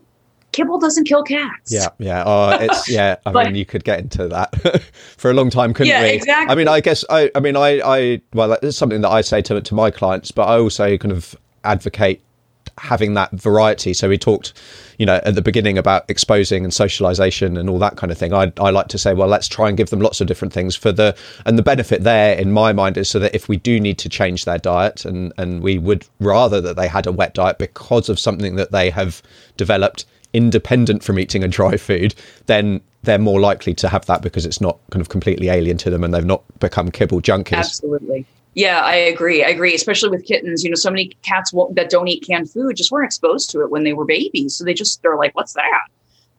kibble 0.51 0.79
doesn't 0.79 1.05
kill 1.05 1.23
cats. 1.23 1.71
Yeah, 1.71 1.89
yeah. 1.99 2.23
Oh, 2.25 2.58
it's 2.60 2.89
yeah. 2.89 3.17
I 3.25 3.32
but, 3.32 3.47
mean, 3.47 3.55
you 3.55 3.65
could 3.65 3.84
get 3.84 3.99
into 3.99 4.27
that 4.27 4.84
for 5.17 5.32
a 5.32 5.34
long 5.34 5.49
time, 5.49 5.73
couldn't 5.73 5.89
yeah, 5.89 6.03
we? 6.03 6.10
exactly. 6.10 6.51
I 6.51 6.55
mean, 6.55 6.67
I 6.67 6.82
guess 6.82 7.03
I. 7.10 7.32
I 7.36 7.39
mean, 7.39 7.55
I. 7.55 7.82
I 7.82 8.21
well, 8.34 8.53
it's 8.53 8.77
something 8.77 9.01
that 9.01 9.10
I 9.10 9.21
say 9.21 9.41
to 9.43 9.62
to 9.62 9.75
my 9.75 9.91
clients, 9.91 10.32
but 10.32 10.47
I 10.47 10.58
also 10.58 10.97
kind 10.97 11.12
of 11.12 11.36
advocate 11.63 12.21
having 12.79 13.13
that 13.13 13.31
variety. 13.31 13.93
So 13.93 14.09
we 14.09 14.17
talked, 14.17 14.53
you 14.97 15.05
know, 15.05 15.19
at 15.23 15.35
the 15.35 15.41
beginning 15.41 15.77
about 15.77 16.05
exposing 16.09 16.63
and 16.63 16.73
socialization 16.73 17.57
and 17.57 17.69
all 17.69 17.79
that 17.79 17.97
kind 17.97 18.11
of 18.11 18.17
thing. 18.17 18.33
I, 18.33 18.51
I 18.57 18.69
like 18.69 18.87
to 18.89 18.97
say, 18.97 19.13
well, 19.13 19.27
let's 19.27 19.47
try 19.47 19.67
and 19.67 19.77
give 19.77 19.89
them 19.89 19.99
lots 19.99 20.21
of 20.21 20.27
different 20.27 20.53
things 20.53 20.75
for 20.75 20.91
the, 20.91 21.15
and 21.45 21.57
the 21.57 21.63
benefit 21.63 22.03
there 22.03 22.35
in 22.35 22.51
my 22.51 22.73
mind 22.73 22.97
is 22.97 23.09
so 23.09 23.19
that 23.19 23.35
if 23.35 23.47
we 23.47 23.57
do 23.57 23.79
need 23.79 23.97
to 23.99 24.09
change 24.09 24.45
their 24.45 24.57
diet 24.57 25.05
and, 25.05 25.33
and 25.37 25.61
we 25.61 25.77
would 25.77 26.05
rather 26.19 26.61
that 26.61 26.75
they 26.75 26.87
had 26.87 27.07
a 27.07 27.11
wet 27.11 27.33
diet 27.33 27.57
because 27.57 28.09
of 28.09 28.19
something 28.19 28.55
that 28.55 28.71
they 28.71 28.89
have 28.89 29.21
developed 29.57 30.05
independent 30.33 31.03
from 31.03 31.19
eating 31.19 31.43
a 31.43 31.47
dry 31.47 31.77
food, 31.77 32.13
then 32.45 32.81
they're 33.03 33.17
more 33.17 33.39
likely 33.39 33.73
to 33.73 33.89
have 33.89 34.05
that 34.07 34.21
because 34.21 34.45
it's 34.45 34.61
not 34.61 34.77
kind 34.91 35.01
of 35.01 35.09
completely 35.09 35.49
alien 35.49 35.77
to 35.77 35.89
them 35.89 36.03
and 36.03 36.13
they've 36.13 36.25
not 36.25 36.43
become 36.59 36.91
kibble 36.91 37.21
junkies. 37.21 37.57
Absolutely. 37.57 38.25
Yeah, 38.55 38.81
I 38.81 38.95
agree. 38.95 39.43
I 39.43 39.49
agree, 39.49 39.75
especially 39.75 40.09
with 40.09 40.25
kittens. 40.25 40.63
You 40.63 40.69
know, 40.71 40.75
so 40.75 40.89
many 40.89 41.09
cats 41.21 41.51
that 41.73 41.89
don't 41.89 42.07
eat 42.07 42.25
canned 42.25 42.51
food 42.51 42.75
just 42.75 42.91
weren't 42.91 43.05
exposed 43.05 43.49
to 43.51 43.62
it 43.62 43.69
when 43.69 43.83
they 43.83 43.93
were 43.93 44.05
babies. 44.05 44.55
So 44.55 44.63
they 44.63 44.73
just, 44.73 45.01
they're 45.01 45.15
like, 45.17 45.35
what's 45.35 45.53
that? 45.53 45.88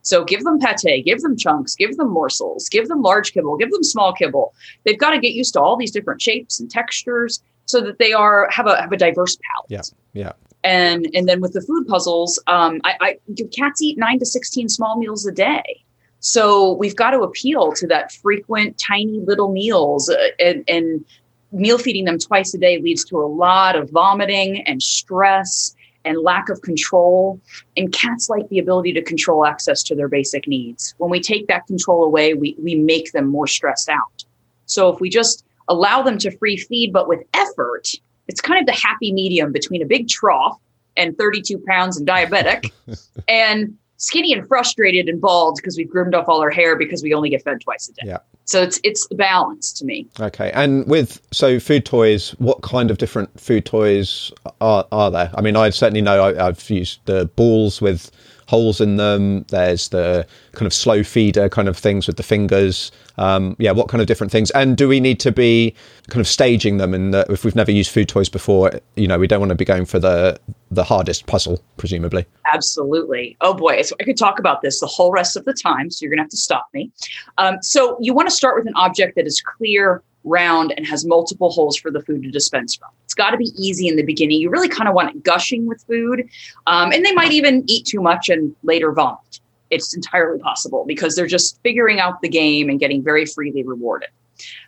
So 0.02 0.24
give 0.24 0.44
them 0.44 0.58
pate, 0.58 1.04
give 1.04 1.20
them 1.20 1.36
chunks, 1.36 1.74
give 1.74 1.96
them 1.96 2.10
morsels, 2.10 2.68
give 2.68 2.88
them 2.88 3.02
large 3.02 3.32
kibble, 3.32 3.56
give 3.56 3.70
them 3.70 3.82
small 3.82 4.12
kibble. 4.12 4.54
They've 4.84 4.98
got 4.98 5.10
to 5.10 5.20
get 5.20 5.32
used 5.32 5.52
to 5.54 5.60
all 5.60 5.76
these 5.76 5.90
different 5.90 6.22
shapes 6.22 6.58
and 6.58 6.70
textures 6.70 7.42
so 7.66 7.80
that 7.82 7.98
they 7.98 8.12
are 8.12 8.48
have 8.50 8.66
a 8.66 8.80
have 8.80 8.92
a 8.92 8.96
diverse 8.96 9.36
palate. 9.36 9.68
Yeah, 9.68 9.82
yeah. 10.14 10.32
And 10.64 11.06
and 11.14 11.28
then 11.28 11.40
with 11.40 11.52
the 11.52 11.60
food 11.60 11.86
puzzles, 11.86 12.42
um, 12.46 12.80
I, 12.84 12.96
I 13.00 13.44
cats 13.52 13.82
eat 13.82 13.98
nine 13.98 14.18
to 14.18 14.26
sixteen 14.26 14.68
small 14.68 14.98
meals 14.98 15.26
a 15.26 15.32
day. 15.32 15.84
So 16.20 16.72
we've 16.72 16.96
got 16.96 17.12
to 17.12 17.20
appeal 17.20 17.72
to 17.72 17.86
that 17.86 18.12
frequent, 18.12 18.78
tiny 18.78 19.20
little 19.20 19.50
meals 19.50 20.10
uh, 20.10 20.28
and, 20.38 20.64
and 20.68 21.04
meal 21.52 21.78
feeding 21.78 22.04
them 22.04 22.18
twice 22.18 22.54
a 22.54 22.58
day 22.58 22.78
leads 22.78 23.04
to 23.06 23.18
a 23.18 23.26
lot 23.26 23.76
of 23.76 23.90
vomiting 23.90 24.62
and 24.66 24.82
stress 24.82 25.74
and 26.04 26.18
lack 26.18 26.48
of 26.48 26.62
control. 26.62 27.40
And 27.76 27.92
cats 27.92 28.28
like 28.28 28.48
the 28.48 28.58
ability 28.58 28.92
to 28.94 29.02
control 29.02 29.44
access 29.44 29.82
to 29.84 29.94
their 29.94 30.08
basic 30.08 30.46
needs. 30.46 30.94
When 30.98 31.10
we 31.10 31.20
take 31.20 31.46
that 31.48 31.66
control 31.66 32.04
away, 32.04 32.34
we, 32.34 32.56
we 32.58 32.74
make 32.74 33.12
them 33.12 33.26
more 33.26 33.46
stressed 33.46 33.88
out. 33.88 34.24
So 34.66 34.88
if 34.92 35.00
we 35.00 35.10
just 35.10 35.44
allow 35.68 36.02
them 36.02 36.18
to 36.18 36.36
free 36.38 36.56
feed, 36.56 36.92
but 36.92 37.08
with 37.08 37.20
effort, 37.34 37.94
it's 38.28 38.40
kind 38.40 38.60
of 38.60 38.66
the 38.66 38.80
happy 38.80 39.12
medium 39.12 39.52
between 39.52 39.82
a 39.82 39.86
big 39.86 40.08
trough 40.08 40.58
and 40.96 41.16
32 41.18 41.58
pounds 41.66 41.96
and 41.96 42.06
diabetic 42.06 42.70
and 43.28 43.76
skinny 44.00 44.32
and 44.32 44.48
frustrated 44.48 45.08
and 45.08 45.20
bald 45.20 45.56
because 45.56 45.76
we've 45.76 45.88
groomed 45.88 46.14
off 46.14 46.28
all 46.28 46.40
our 46.40 46.50
hair 46.50 46.74
because 46.74 47.02
we 47.02 47.14
only 47.14 47.28
get 47.30 47.44
fed 47.44 47.60
twice 47.60 47.88
a 47.88 47.92
day. 47.92 48.08
Yeah. 48.08 48.18
So 48.46 48.62
it's 48.62 48.80
it's 48.82 49.06
the 49.06 49.14
balance 49.14 49.72
to 49.74 49.84
me. 49.84 50.08
Okay. 50.18 50.50
And 50.52 50.86
with 50.88 51.20
so 51.30 51.60
food 51.60 51.84
toys, 51.84 52.30
what 52.38 52.62
kind 52.62 52.90
of 52.90 52.98
different 52.98 53.38
food 53.38 53.64
toys 53.64 54.32
are 54.60 54.86
are 54.90 55.10
there? 55.10 55.30
I 55.34 55.42
mean, 55.42 55.54
I 55.54 55.70
certainly 55.70 56.00
know 56.00 56.24
I, 56.24 56.48
I've 56.48 56.68
used 56.68 57.00
the 57.04 57.26
balls 57.36 57.80
with 57.80 58.10
holes 58.50 58.80
in 58.80 58.96
them. 58.96 59.44
There's 59.44 59.90
the 59.90 60.26
kind 60.52 60.66
of 60.66 60.74
slow 60.74 61.04
feeder 61.04 61.48
kind 61.48 61.68
of 61.68 61.78
things 61.78 62.08
with 62.08 62.16
the 62.16 62.24
fingers. 62.24 62.90
Um, 63.16 63.54
yeah, 63.60 63.70
what 63.70 63.88
kind 63.88 64.00
of 64.00 64.08
different 64.08 64.32
things? 64.32 64.50
And 64.50 64.76
do 64.76 64.88
we 64.88 64.98
need 64.98 65.20
to 65.20 65.30
be 65.30 65.72
kind 66.08 66.20
of 66.20 66.26
staging 66.26 66.78
them? 66.78 66.92
And 66.92 67.14
if 67.14 67.44
we've 67.44 67.54
never 67.54 67.70
used 67.70 67.92
food 67.92 68.08
toys 68.08 68.28
before, 68.28 68.72
you 68.96 69.06
know, 69.06 69.20
we 69.20 69.28
don't 69.28 69.38
want 69.38 69.50
to 69.50 69.54
be 69.54 69.64
going 69.64 69.84
for 69.84 70.00
the 70.00 70.40
the 70.72 70.84
hardest 70.84 71.26
puzzle, 71.26 71.62
presumably. 71.76 72.26
Absolutely. 72.52 73.36
Oh 73.40 73.54
boy, 73.54 73.82
so 73.82 73.94
I 74.00 74.04
could 74.04 74.16
talk 74.16 74.38
about 74.40 74.62
this 74.62 74.80
the 74.80 74.86
whole 74.86 75.12
rest 75.12 75.36
of 75.36 75.44
the 75.44 75.54
time. 75.54 75.90
So 75.90 76.04
you're 76.04 76.10
gonna 76.10 76.22
have 76.22 76.30
to 76.30 76.36
stop 76.36 76.68
me. 76.74 76.90
Um, 77.38 77.62
so 77.62 77.96
you 78.00 78.14
want 78.14 78.28
to 78.28 78.34
start 78.34 78.56
with 78.56 78.66
an 78.66 78.74
object 78.74 79.14
that 79.14 79.26
is 79.26 79.40
clear, 79.40 80.02
round, 80.24 80.72
and 80.76 80.86
has 80.86 81.04
multiple 81.06 81.50
holes 81.50 81.76
for 81.76 81.90
the 81.90 82.02
food 82.02 82.22
to 82.22 82.30
dispense 82.30 82.74
from. 82.74 82.88
It's 83.04 83.14
got 83.14 83.30
to 83.30 83.36
be 83.36 83.52
easy 83.56 83.88
in 83.88 83.96
the 83.96 84.02
beginning. 84.02 84.40
You 84.40 84.50
really 84.50 84.68
kind 84.68 84.88
of 84.88 84.94
want 84.94 85.14
it 85.14 85.22
gushing 85.22 85.66
with 85.66 85.82
food. 85.84 86.28
Um, 86.66 86.92
and 86.92 87.04
they 87.04 87.12
might 87.12 87.32
even 87.32 87.64
eat 87.66 87.86
too 87.86 88.00
much 88.00 88.28
and 88.28 88.54
later 88.62 88.92
vomit. 88.92 89.40
It's 89.70 89.94
entirely 89.94 90.38
possible 90.40 90.84
because 90.86 91.16
they're 91.16 91.26
just 91.26 91.60
figuring 91.62 92.00
out 92.00 92.20
the 92.20 92.28
game 92.28 92.68
and 92.68 92.78
getting 92.78 93.02
very 93.02 93.24
freely 93.24 93.62
rewarded. 93.62 94.10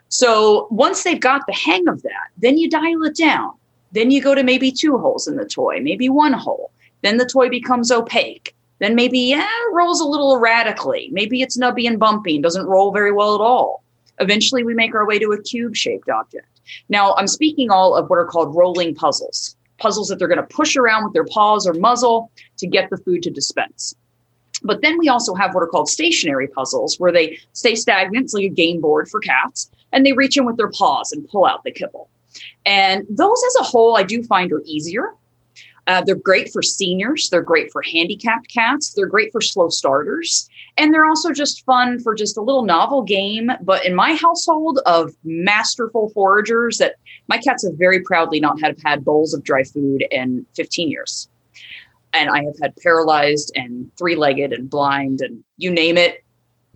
So 0.09 0.69
once 0.71 1.03
they've 1.03 1.21
got 1.21 1.47
the 1.47 1.55
hang 1.55 1.89
of 1.89 2.03
that, 2.03 2.29
then 2.37 2.59
you 2.59 2.69
dial 2.69 3.03
it 3.05 3.17
down. 3.17 3.53
Then 3.93 4.11
you 4.11 4.23
go 4.23 4.35
to 4.35 4.43
maybe 4.43 4.71
two 4.71 4.99
holes 4.99 5.27
in 5.27 5.37
the 5.37 5.45
toy, 5.45 5.81
maybe 5.81 6.09
one 6.09 6.33
hole. 6.33 6.71
Then 7.03 7.17
the 7.17 7.27
toy 7.27 7.49
becomes 7.49 7.91
opaque. 7.91 8.55
then 8.79 8.95
maybe 8.95 9.19
yeah, 9.19 9.49
rolls 9.73 10.01
a 10.01 10.05
little 10.05 10.35
erratically. 10.35 11.09
Maybe 11.13 11.41
it's 11.41 11.57
nubby 11.57 11.87
and 11.87 11.99
bumpy 11.99 12.35
and 12.35 12.43
doesn't 12.43 12.67
roll 12.67 12.93
very 12.93 13.13
well 13.13 13.35
at 13.35 13.41
all. 13.41 13.82
Eventually, 14.23 14.65
we 14.65 14.75
make 14.75 14.95
our 14.95 15.07
way 15.07 15.19
to 15.19 15.33
a 15.33 15.43
cube 15.43 15.77
shaped 15.77 16.09
object. 16.09 16.61
Now, 16.89 17.15
I'm 17.15 17.27
speaking 17.27 17.71
all 17.71 17.95
of 17.97 18.09
what 18.09 18.19
are 18.19 18.25
called 18.25 18.55
rolling 18.55 18.95
puzzles 18.95 19.57
puzzles 19.83 20.09
that 20.09 20.19
they're 20.19 20.29
going 20.29 20.39
to 20.39 20.55
push 20.55 20.77
around 20.77 21.03
with 21.03 21.13
their 21.13 21.25
paws 21.25 21.67
or 21.67 21.75
muzzle 21.75 22.31
to 22.57 22.67
get 22.69 22.89
the 22.89 22.97
food 22.99 23.23
to 23.25 23.31
dispense. 23.31 23.95
But 24.63 24.81
then 24.81 24.97
we 24.97 25.09
also 25.09 25.35
have 25.35 25.55
what 25.55 25.63
are 25.63 25.67
called 25.67 25.89
stationary 25.89 26.47
puzzles, 26.47 27.01
where 27.01 27.11
they 27.11 27.39
stay 27.53 27.75
stagnant. 27.75 28.25
It's 28.25 28.35
like 28.35 28.45
a 28.45 28.49
game 28.49 28.81
board 28.81 29.09
for 29.09 29.19
cats, 29.19 29.69
and 29.93 30.07
they 30.07 30.13
reach 30.13 30.37
in 30.37 30.45
with 30.45 30.57
their 30.57 30.71
paws 30.71 31.11
and 31.11 31.29
pull 31.29 31.45
out 31.45 31.65
the 31.65 31.73
kibble. 31.73 32.09
And 32.65 33.05
those 33.11 33.43
as 33.45 33.57
a 33.57 33.65
whole, 33.65 33.97
I 33.97 34.05
do 34.05 34.23
find 34.23 34.53
are 34.53 34.63
easier. 34.65 35.15
Uh, 35.87 36.01
they're 36.03 36.15
great 36.15 36.53
for 36.53 36.63
seniors. 36.63 37.29
They're 37.31 37.43
great 37.43 37.73
for 37.73 37.83
handicapped 37.83 38.49
cats. 38.53 38.93
They're 38.95 39.07
great 39.07 39.33
for 39.33 39.41
slow 39.41 39.69
starters. 39.69 40.49
And 40.77 40.95
they're 40.95 41.05
also 41.05 41.33
just 41.33 41.65
fun 41.65 41.99
for 41.99 42.15
just 42.15 42.37
a 42.37 42.41
little 42.41 42.65
novel 42.65 43.03
game. 43.03 43.51
But 43.63 43.85
in 43.85 43.95
my 43.95 44.15
household 44.15 44.79
of 44.87 45.13
masterful 45.25 46.11
foragers, 46.11 46.79
that 46.79 46.95
my 47.29 47.39
cats 47.39 47.65
have 47.67 47.77
very 47.77 48.01
proudly 48.01 48.39
not 48.41 48.61
have 48.61 48.77
had 48.85 49.05
bowls 49.05 49.35
of 49.35 49.43
dry 49.43 49.65
food 49.65 50.05
in 50.11 50.47
15 50.55 50.89
years. 50.89 51.29
And 52.15 52.31
I 52.31 52.45
have 52.45 52.55
had 52.61 52.77
paralyzed 52.77 53.53
and 53.57 53.91
three 53.97 54.17
legged 54.17 54.53
and 54.53 54.69
blind 54.69 55.21
and 55.21 55.43
you 55.57 55.71
name 55.71 55.97
it, 55.97 56.23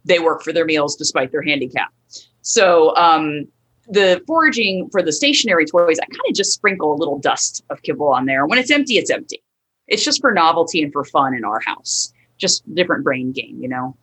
they 0.05 0.19
work 0.19 0.43
for 0.43 0.53
their 0.53 0.65
meals 0.65 0.97
despite 0.97 1.31
their 1.31 1.43
handicap. 1.43 1.93
So, 2.41 2.95
um, 2.97 3.47
the 3.89 4.23
foraging 4.27 4.89
for 4.91 5.03
the 5.03 5.13
stationary 5.13 5.67
toys, 5.67 5.99
I 5.99 6.07
kind 6.07 6.29
of 6.29 6.35
just 6.35 6.53
sprinkle 6.53 6.93
a 6.93 6.97
little 6.97 7.19
dust 7.19 7.65
of 7.71 7.83
kibble 7.83 8.09
on 8.09 8.27
there. 8.27 8.47
When 8.47 8.59
it's 8.59 8.71
empty, 8.71 8.99
it's 8.99 9.11
empty. 9.11 9.43
It's 9.87 10.05
just 10.05 10.21
for 10.21 10.33
novelty 10.33 10.83
and 10.83 10.93
for 10.93 11.05
fun 11.05 11.35
in 11.35 11.45
our 11.45 11.61
house 11.61 12.13
just 12.39 12.63
different 12.75 13.05
brain 13.05 13.33
game, 13.33 13.59
you 13.61 13.69
know. 13.69 13.97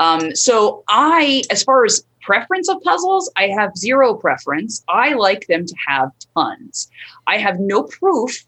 Um, 0.00 0.34
so 0.34 0.84
I, 0.88 1.42
as 1.50 1.62
far 1.62 1.84
as 1.84 2.04
preference 2.22 2.68
of 2.68 2.80
puzzles, 2.82 3.30
I 3.36 3.48
have 3.48 3.76
zero 3.76 4.14
preference. 4.14 4.84
I 4.88 5.14
like 5.14 5.46
them 5.46 5.66
to 5.66 5.74
have 5.86 6.10
tons. 6.36 6.88
I 7.26 7.38
have 7.38 7.58
no 7.58 7.84
proof 7.84 8.44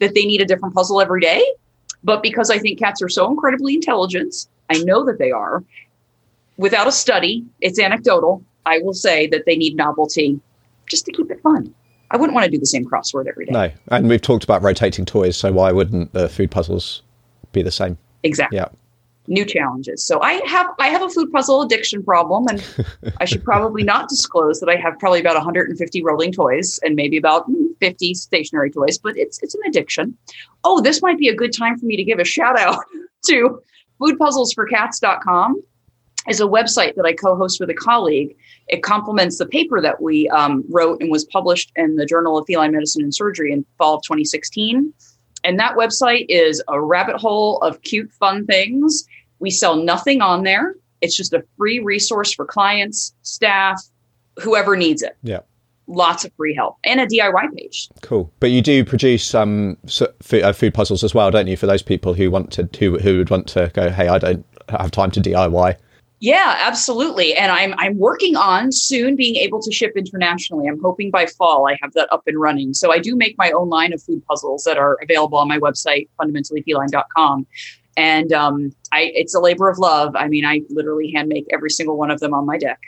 that 0.00 0.14
they 0.14 0.24
need 0.24 0.40
a 0.40 0.44
different 0.44 0.74
puzzle 0.74 1.00
every 1.00 1.20
day, 1.20 1.44
but 2.02 2.22
because 2.22 2.50
I 2.50 2.58
think 2.58 2.78
cats 2.78 3.02
are 3.02 3.08
so 3.08 3.30
incredibly 3.30 3.74
intelligent, 3.74 4.34
I 4.70 4.78
know 4.78 5.04
that 5.04 5.18
they 5.18 5.30
are. 5.30 5.64
Without 6.56 6.88
a 6.88 6.92
study, 6.92 7.44
it's 7.60 7.78
anecdotal. 7.78 8.44
I 8.68 8.78
will 8.80 8.94
say 8.94 9.26
that 9.28 9.46
they 9.46 9.56
need 9.56 9.76
novelty 9.76 10.38
just 10.86 11.06
to 11.06 11.12
keep 11.12 11.30
it 11.30 11.40
fun. 11.42 11.74
I 12.10 12.16
wouldn't 12.16 12.34
want 12.34 12.44
to 12.44 12.50
do 12.50 12.58
the 12.58 12.66
same 12.66 12.84
crossword 12.84 13.26
every 13.26 13.46
day. 13.46 13.52
No, 13.52 13.70
and 13.88 14.08
we've 14.08 14.20
talked 14.20 14.44
about 14.44 14.62
rotating 14.62 15.04
toys, 15.04 15.36
so 15.36 15.52
why 15.52 15.72
wouldn't 15.72 16.12
the 16.12 16.28
food 16.28 16.50
puzzles 16.50 17.02
be 17.52 17.62
the 17.62 17.70
same? 17.70 17.98
Exactly. 18.22 18.56
Yeah. 18.56 18.68
New 19.26 19.44
challenges. 19.44 20.02
So 20.02 20.22
I 20.22 20.40
have 20.46 20.70
I 20.78 20.88
have 20.88 21.02
a 21.02 21.08
food 21.10 21.30
puzzle 21.30 21.60
addiction 21.60 22.02
problem, 22.02 22.46
and 22.48 22.64
I 23.20 23.26
should 23.26 23.44
probably 23.44 23.82
not 23.82 24.08
disclose 24.08 24.58
that 24.60 24.70
I 24.70 24.76
have 24.76 24.98
probably 24.98 25.20
about 25.20 25.34
150 25.34 26.02
rolling 26.02 26.32
toys 26.32 26.80
and 26.82 26.94
maybe 26.94 27.18
about 27.18 27.44
hmm, 27.44 27.66
50 27.78 28.14
stationary 28.14 28.70
toys. 28.70 28.96
But 28.96 29.18
it's 29.18 29.42
it's 29.42 29.54
an 29.54 29.60
addiction. 29.66 30.16
Oh, 30.64 30.80
this 30.80 31.02
might 31.02 31.18
be 31.18 31.28
a 31.28 31.34
good 31.34 31.52
time 31.52 31.78
for 31.78 31.84
me 31.84 31.96
to 31.96 32.04
give 32.04 32.18
a 32.18 32.24
shout 32.24 32.58
out 32.58 32.82
to 33.26 33.62
foodpuzzlesforcats.com 34.00 35.62
is 36.28 36.40
a 36.40 36.44
website 36.44 36.94
that 36.96 37.04
I 37.04 37.12
co-host 37.12 37.60
with 37.60 37.70
a 37.70 37.74
colleague. 37.74 38.36
It 38.68 38.82
complements 38.82 39.38
the 39.38 39.46
paper 39.46 39.80
that 39.80 40.02
we 40.02 40.28
um, 40.28 40.64
wrote 40.68 41.00
and 41.00 41.10
was 41.10 41.24
published 41.24 41.72
in 41.76 41.96
the 41.96 42.06
Journal 42.06 42.36
of 42.38 42.46
Feline 42.46 42.72
Medicine 42.72 43.02
and 43.02 43.14
Surgery 43.14 43.52
in 43.52 43.64
fall 43.78 43.96
of 43.96 44.02
2016. 44.02 44.92
And 45.44 45.58
that 45.58 45.76
website 45.76 46.26
is 46.28 46.62
a 46.68 46.80
rabbit 46.80 47.16
hole 47.16 47.58
of 47.58 47.80
cute, 47.82 48.12
fun 48.12 48.46
things. 48.46 49.04
We 49.38 49.50
sell 49.50 49.76
nothing 49.76 50.20
on 50.20 50.42
there. 50.42 50.74
It's 51.00 51.16
just 51.16 51.32
a 51.32 51.44
free 51.56 51.78
resource 51.78 52.34
for 52.34 52.44
clients, 52.44 53.14
staff, 53.22 53.80
whoever 54.40 54.76
needs 54.76 55.02
it. 55.02 55.16
Yeah. 55.22 55.40
Lots 55.86 56.24
of 56.24 56.32
free 56.36 56.54
help 56.54 56.76
and 56.84 57.00
a 57.00 57.06
DIY 57.06 57.54
page. 57.56 57.88
Cool. 58.02 58.30
But 58.40 58.50
you 58.50 58.60
do 58.60 58.84
produce 58.84 59.34
um, 59.34 59.78
uh, 60.00 60.52
food 60.52 60.74
puzzles 60.74 61.02
as 61.02 61.14
well, 61.14 61.30
don't 61.30 61.46
you? 61.46 61.56
For 61.56 61.66
those 61.66 61.82
people 61.82 62.12
who 62.12 62.30
want 62.30 62.52
to, 62.52 62.68
who, 62.78 62.98
who 62.98 63.18
would 63.18 63.30
want 63.30 63.46
to 63.48 63.70
go, 63.72 63.88
hey, 63.90 64.08
I 64.08 64.18
don't 64.18 64.44
have 64.68 64.90
time 64.90 65.10
to 65.12 65.20
DIY. 65.20 65.76
Yeah, 66.20 66.56
absolutely. 66.58 67.34
And 67.36 67.52
I'm 67.52 67.74
I'm 67.78 67.96
working 67.96 68.36
on 68.36 68.72
soon 68.72 69.14
being 69.14 69.36
able 69.36 69.60
to 69.62 69.70
ship 69.70 69.92
internationally. 69.96 70.66
I'm 70.66 70.80
hoping 70.80 71.10
by 71.10 71.26
fall 71.26 71.68
I 71.68 71.78
have 71.80 71.92
that 71.92 72.12
up 72.12 72.22
and 72.26 72.40
running. 72.40 72.74
So 72.74 72.92
I 72.92 72.98
do 72.98 73.14
make 73.14 73.38
my 73.38 73.50
own 73.52 73.68
line 73.68 73.92
of 73.92 74.02
food 74.02 74.24
puzzles 74.26 74.64
that 74.64 74.76
are 74.76 74.98
available 75.02 75.38
on 75.38 75.46
my 75.46 75.58
website, 75.58 76.08
fundamentallyfeline.com. 76.20 77.46
And 77.96 78.32
um, 78.32 78.72
I, 78.92 79.10
it's 79.14 79.34
a 79.34 79.40
labor 79.40 79.68
of 79.68 79.78
love. 79.78 80.14
I 80.16 80.28
mean, 80.28 80.44
I 80.44 80.62
literally 80.70 81.12
hand 81.12 81.28
make 81.28 81.46
every 81.52 81.70
single 81.70 81.96
one 81.96 82.10
of 82.10 82.20
them 82.20 82.34
on 82.34 82.46
my 82.46 82.58
deck. 82.58 82.80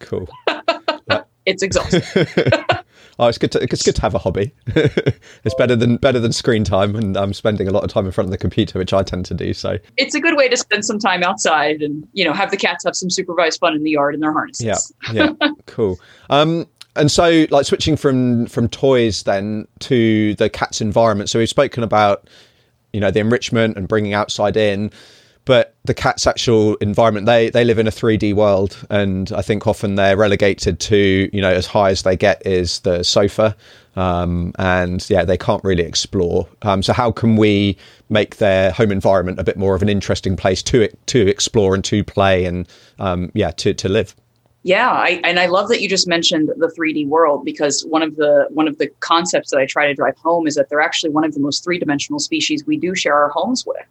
Cool. 0.00 0.28
it's 1.46 1.62
exhausting. 1.62 2.02
oh, 3.18 3.28
it's 3.28 3.38
good. 3.38 3.52
To, 3.52 3.62
it's 3.62 3.82
good 3.82 3.96
to 3.96 4.02
have 4.02 4.14
a 4.14 4.18
hobby. 4.18 4.52
it's 4.66 5.54
better 5.56 5.76
than 5.76 5.96
better 5.96 6.18
than 6.18 6.32
screen 6.32 6.64
time, 6.64 6.94
and 6.96 7.16
I'm 7.16 7.32
spending 7.32 7.68
a 7.68 7.70
lot 7.70 7.84
of 7.84 7.90
time 7.90 8.06
in 8.06 8.12
front 8.12 8.26
of 8.26 8.32
the 8.32 8.38
computer, 8.38 8.78
which 8.78 8.92
I 8.92 9.02
tend 9.02 9.26
to 9.26 9.34
do. 9.34 9.54
So 9.54 9.78
it's 9.96 10.14
a 10.14 10.20
good 10.20 10.36
way 10.36 10.48
to 10.48 10.56
spend 10.56 10.84
some 10.84 10.98
time 10.98 11.22
outside, 11.22 11.82
and 11.82 12.06
you 12.12 12.24
know, 12.24 12.32
have 12.32 12.50
the 12.50 12.56
cats 12.56 12.84
have 12.84 12.96
some 12.96 13.10
supervised 13.10 13.60
fun 13.60 13.74
in 13.74 13.82
the 13.82 13.90
yard 13.90 14.14
in 14.14 14.20
their 14.20 14.32
harnesses. 14.32 14.94
Yeah, 15.12 15.12
yeah, 15.12 15.50
cool. 15.66 15.98
Um, 16.30 16.66
and 16.96 17.10
so, 17.10 17.46
like 17.50 17.66
switching 17.66 17.96
from 17.96 18.46
from 18.46 18.68
toys 18.68 19.22
then 19.24 19.68
to 19.80 20.34
the 20.34 20.48
cat's 20.48 20.80
environment. 20.80 21.30
So 21.30 21.38
we've 21.38 21.48
spoken 21.48 21.82
about 21.82 22.28
you 22.92 23.00
know 23.00 23.10
the 23.10 23.20
enrichment 23.20 23.76
and 23.76 23.86
bringing 23.86 24.14
outside 24.14 24.56
in 24.56 24.90
but 25.46 25.74
the 25.84 25.94
cat's 25.94 26.26
actual 26.26 26.74
environment 26.76 27.24
they 27.24 27.48
they 27.48 27.64
live 27.64 27.78
in 27.78 27.86
a 27.86 27.90
3d 27.90 28.34
world 28.34 28.76
and 28.90 29.32
i 29.32 29.40
think 29.40 29.66
often 29.66 29.94
they're 29.94 30.16
relegated 30.16 30.78
to 30.78 31.30
you 31.32 31.40
know 31.40 31.52
as 31.52 31.66
high 31.66 31.88
as 31.88 32.02
they 32.02 32.16
get 32.16 32.46
is 32.46 32.80
the 32.80 33.02
sofa. 33.02 33.56
Um, 33.96 34.52
and 34.58 35.08
yeah 35.08 35.24
they 35.24 35.38
can't 35.38 35.64
really 35.64 35.82
explore. 35.82 36.46
Um, 36.60 36.82
so 36.82 36.92
how 36.92 37.10
can 37.10 37.36
we 37.36 37.78
make 38.10 38.36
their 38.36 38.70
home 38.70 38.92
environment 38.92 39.38
a 39.38 39.44
bit 39.44 39.56
more 39.56 39.74
of 39.74 39.80
an 39.80 39.88
interesting 39.88 40.36
place 40.36 40.62
to 40.64 40.88
to 41.06 41.26
explore 41.26 41.74
and 41.74 41.82
to 41.86 42.04
play 42.04 42.44
and 42.44 42.68
um, 42.98 43.32
yeah 43.32 43.52
to, 43.52 43.72
to 43.72 43.88
live 43.88 44.14
yeah, 44.66 44.90
I, 44.90 45.20
and 45.22 45.38
I 45.38 45.46
love 45.46 45.68
that 45.68 45.80
you 45.80 45.88
just 45.88 46.08
mentioned 46.08 46.48
the 46.56 46.66
3D 46.66 47.06
world 47.06 47.44
because 47.44 47.84
one 47.84 48.02
of 48.02 48.16
the 48.16 48.48
one 48.50 48.66
of 48.66 48.78
the 48.78 48.88
concepts 48.98 49.50
that 49.50 49.60
I 49.60 49.64
try 49.64 49.86
to 49.86 49.94
drive 49.94 50.18
home 50.18 50.48
is 50.48 50.56
that 50.56 50.68
they're 50.68 50.80
actually 50.80 51.10
one 51.10 51.22
of 51.22 51.34
the 51.34 51.38
most 51.38 51.62
three 51.62 51.78
dimensional 51.78 52.18
species 52.18 52.66
we 52.66 52.76
do 52.76 52.92
share 52.92 53.14
our 53.14 53.28
homes 53.28 53.64
with. 53.64 53.86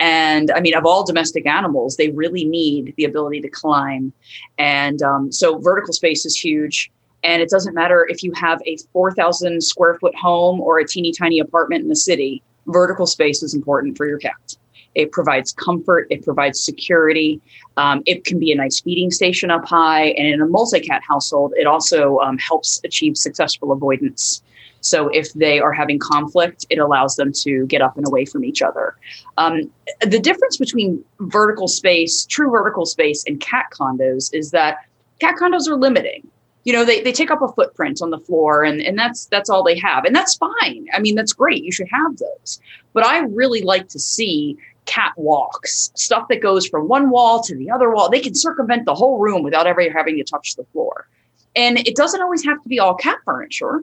And 0.00 0.50
I 0.50 0.58
mean, 0.58 0.74
of 0.74 0.84
all 0.84 1.06
domestic 1.06 1.46
animals, 1.46 1.94
they 1.94 2.08
really 2.08 2.44
need 2.44 2.92
the 2.96 3.04
ability 3.04 3.40
to 3.42 3.48
climb, 3.48 4.12
and 4.58 5.00
um, 5.00 5.30
so 5.30 5.60
vertical 5.60 5.94
space 5.94 6.26
is 6.26 6.36
huge. 6.36 6.90
And 7.22 7.40
it 7.40 7.48
doesn't 7.48 7.74
matter 7.74 8.04
if 8.10 8.24
you 8.24 8.32
have 8.32 8.60
a 8.66 8.78
4,000 8.92 9.62
square 9.62 9.94
foot 9.94 10.14
home 10.16 10.60
or 10.60 10.80
a 10.80 10.86
teeny 10.86 11.12
tiny 11.12 11.38
apartment 11.38 11.82
in 11.82 11.88
the 11.88 11.94
city. 11.94 12.42
Vertical 12.66 13.06
space 13.06 13.44
is 13.44 13.54
important 13.54 13.96
for 13.96 14.08
your 14.08 14.18
cat. 14.18 14.56
It 14.96 15.12
provides 15.12 15.52
comfort. 15.52 16.06
It 16.10 16.24
provides 16.24 16.58
security. 16.58 17.40
Um, 17.76 18.02
it 18.06 18.24
can 18.24 18.38
be 18.38 18.50
a 18.50 18.56
nice 18.56 18.80
feeding 18.80 19.10
station 19.10 19.50
up 19.50 19.64
high. 19.66 20.06
And 20.18 20.26
in 20.26 20.40
a 20.40 20.46
multi 20.46 20.80
cat 20.80 21.02
household, 21.06 21.52
it 21.56 21.66
also 21.66 22.18
um, 22.20 22.38
helps 22.38 22.80
achieve 22.82 23.16
successful 23.16 23.72
avoidance. 23.72 24.42
So 24.80 25.08
if 25.08 25.32
they 25.34 25.60
are 25.60 25.72
having 25.72 25.98
conflict, 25.98 26.64
it 26.70 26.78
allows 26.78 27.16
them 27.16 27.32
to 27.42 27.66
get 27.66 27.82
up 27.82 27.96
and 27.96 28.06
away 28.06 28.24
from 28.24 28.44
each 28.44 28.62
other. 28.62 28.96
Um, 29.36 29.70
the 30.00 30.18
difference 30.18 30.56
between 30.56 31.04
vertical 31.20 31.68
space, 31.68 32.24
true 32.24 32.50
vertical 32.50 32.86
space, 32.86 33.24
and 33.26 33.40
cat 33.40 33.66
condos 33.72 34.32
is 34.32 34.50
that 34.52 34.78
cat 35.20 35.34
condos 35.40 35.68
are 35.68 35.76
limiting. 35.76 36.26
You 36.64 36.72
know, 36.72 36.84
they, 36.84 37.00
they 37.00 37.12
take 37.12 37.30
up 37.30 37.42
a 37.42 37.48
footprint 37.48 38.00
on 38.00 38.10
the 38.10 38.18
floor 38.18 38.64
and, 38.64 38.80
and 38.80 38.98
that's 38.98 39.26
that's 39.26 39.50
all 39.50 39.62
they 39.62 39.78
have. 39.78 40.04
And 40.04 40.14
that's 40.14 40.36
fine. 40.36 40.86
I 40.92 41.00
mean, 41.00 41.14
that's 41.14 41.32
great. 41.32 41.62
You 41.62 41.70
should 41.70 41.88
have 41.90 42.16
those. 42.16 42.60
But 42.92 43.04
I 43.04 43.20
really 43.20 43.62
like 43.62 43.88
to 43.88 43.98
see 43.98 44.56
catwalks, 44.86 45.96
stuff 45.96 46.28
that 46.28 46.40
goes 46.40 46.66
from 46.66 46.88
one 46.88 47.10
wall 47.10 47.42
to 47.42 47.56
the 47.56 47.70
other 47.70 47.90
wall. 47.90 48.08
They 48.08 48.20
can 48.20 48.34
circumvent 48.34 48.86
the 48.86 48.94
whole 48.94 49.18
room 49.18 49.42
without 49.42 49.66
ever 49.66 49.88
having 49.90 50.16
to 50.16 50.24
touch 50.24 50.56
the 50.56 50.64
floor. 50.72 51.08
And 51.54 51.78
it 51.78 51.96
doesn't 51.96 52.22
always 52.22 52.44
have 52.44 52.62
to 52.62 52.68
be 52.68 52.78
all 52.78 52.94
cat 52.94 53.18
furniture. 53.24 53.82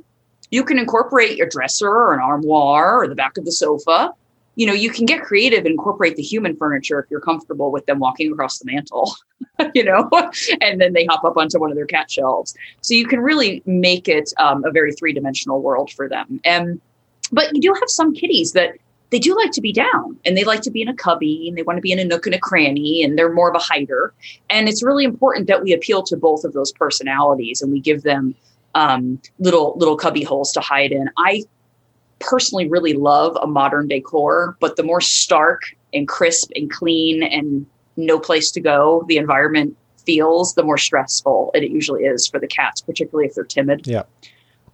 You 0.52 0.64
can 0.64 0.78
incorporate 0.78 1.38
your 1.38 1.48
dresser 1.48 1.90
or 1.90 2.14
an 2.14 2.20
armoire 2.20 3.02
or 3.02 3.08
the 3.08 3.16
back 3.16 3.38
of 3.38 3.46
the 3.46 3.52
sofa. 3.52 4.12
You 4.56 4.68
know, 4.68 4.74
you 4.74 4.92
can 4.92 5.06
get 5.06 5.24
creative 5.24 5.60
and 5.60 5.72
incorporate 5.72 6.16
the 6.16 6.22
human 6.22 6.56
furniture 6.56 7.00
if 7.00 7.10
you're 7.10 7.20
comfortable 7.20 7.72
with 7.72 7.88
them 7.88 7.98
walking 7.98 8.32
across 8.32 8.60
the 8.60 8.72
mantle, 8.72 9.16
you 9.74 9.84
know, 9.84 10.08
and 10.62 10.80
then 10.80 10.94
they 10.94 11.06
hop 11.06 11.24
up 11.24 11.38
onto 11.38 11.60
one 11.60 11.72
of 11.72 11.76
their 11.76 11.88
cat 11.88 12.12
shelves. 12.12 12.56
So 12.82 12.94
you 12.94 13.08
can 13.08 13.20
really 13.20 13.64
make 13.66 14.08
it 14.08 14.32
um, 14.38 14.64
a 14.64 14.70
very 14.70 14.94
three 14.94 15.12
dimensional 15.12 15.60
world 15.60 15.92
for 15.92 16.08
them. 16.08 16.40
And 16.46 16.80
but 17.32 17.56
you 17.56 17.62
do 17.62 17.74
have 17.74 17.90
some 17.90 18.14
kitties 18.14 18.52
that 18.52 18.76
they 19.14 19.20
do 19.20 19.36
like 19.36 19.52
to 19.52 19.62
be 19.62 19.72
down 19.72 20.18
and 20.26 20.36
they 20.36 20.44
like 20.44 20.62
to 20.62 20.72
be 20.72 20.82
in 20.82 20.88
a 20.88 20.96
cubby 20.96 21.48
and 21.48 21.56
they 21.56 21.62
want 21.62 21.78
to 21.78 21.82
be 21.82 21.92
in 21.92 22.00
a 22.00 22.04
nook 22.04 22.26
and 22.26 22.34
a 22.34 22.40
cranny 22.40 23.04
and 23.04 23.16
they're 23.16 23.32
more 23.32 23.48
of 23.48 23.56
a 23.56 23.60
hider. 23.60 24.12
And 24.50 24.68
it's 24.68 24.82
really 24.82 25.06
important 25.06 25.46
that 25.48 25.62
we 25.62 25.72
appeal 25.72 26.02
to 26.02 26.18
both 26.18 26.44
of 26.44 26.54
those 26.54 26.72
personalities 26.72 27.62
and 27.62 27.72
we 27.72 27.80
give 27.80 28.02
them 28.02 28.34
um, 28.74 29.22
little 29.38 29.76
little 29.78 29.96
cubby 29.96 30.24
holes 30.24 30.52
to 30.54 30.62
hide 30.62 30.92
in. 30.92 31.12
I 31.16 31.44
personally 32.20 32.68
really 32.68 32.94
love 32.94 33.38
a 33.40 33.46
modern 33.46 33.88
decor, 33.88 34.58
but 34.60 34.78
the 34.78 34.84
more 34.84 35.00
stark 35.00 35.62
and 35.94 36.08
crisp 36.08 36.50
and 36.56 36.72
clean 36.72 37.22
and 37.22 37.68
no 37.98 38.18
place 38.18 38.50
to 38.50 38.62
go 38.62 39.06
the 39.08 39.18
environment 39.18 39.78
feels, 40.08 40.56
the 40.56 40.64
more 40.64 40.80
stressful 40.80 41.52
it 41.54 41.70
usually 41.70 42.06
is 42.06 42.28
for 42.28 42.40
the 42.40 42.48
cats, 42.48 42.82
particularly 42.82 43.28
if 43.28 43.36
they're 43.36 43.44
timid. 43.44 43.86
Yeah. 43.86 44.04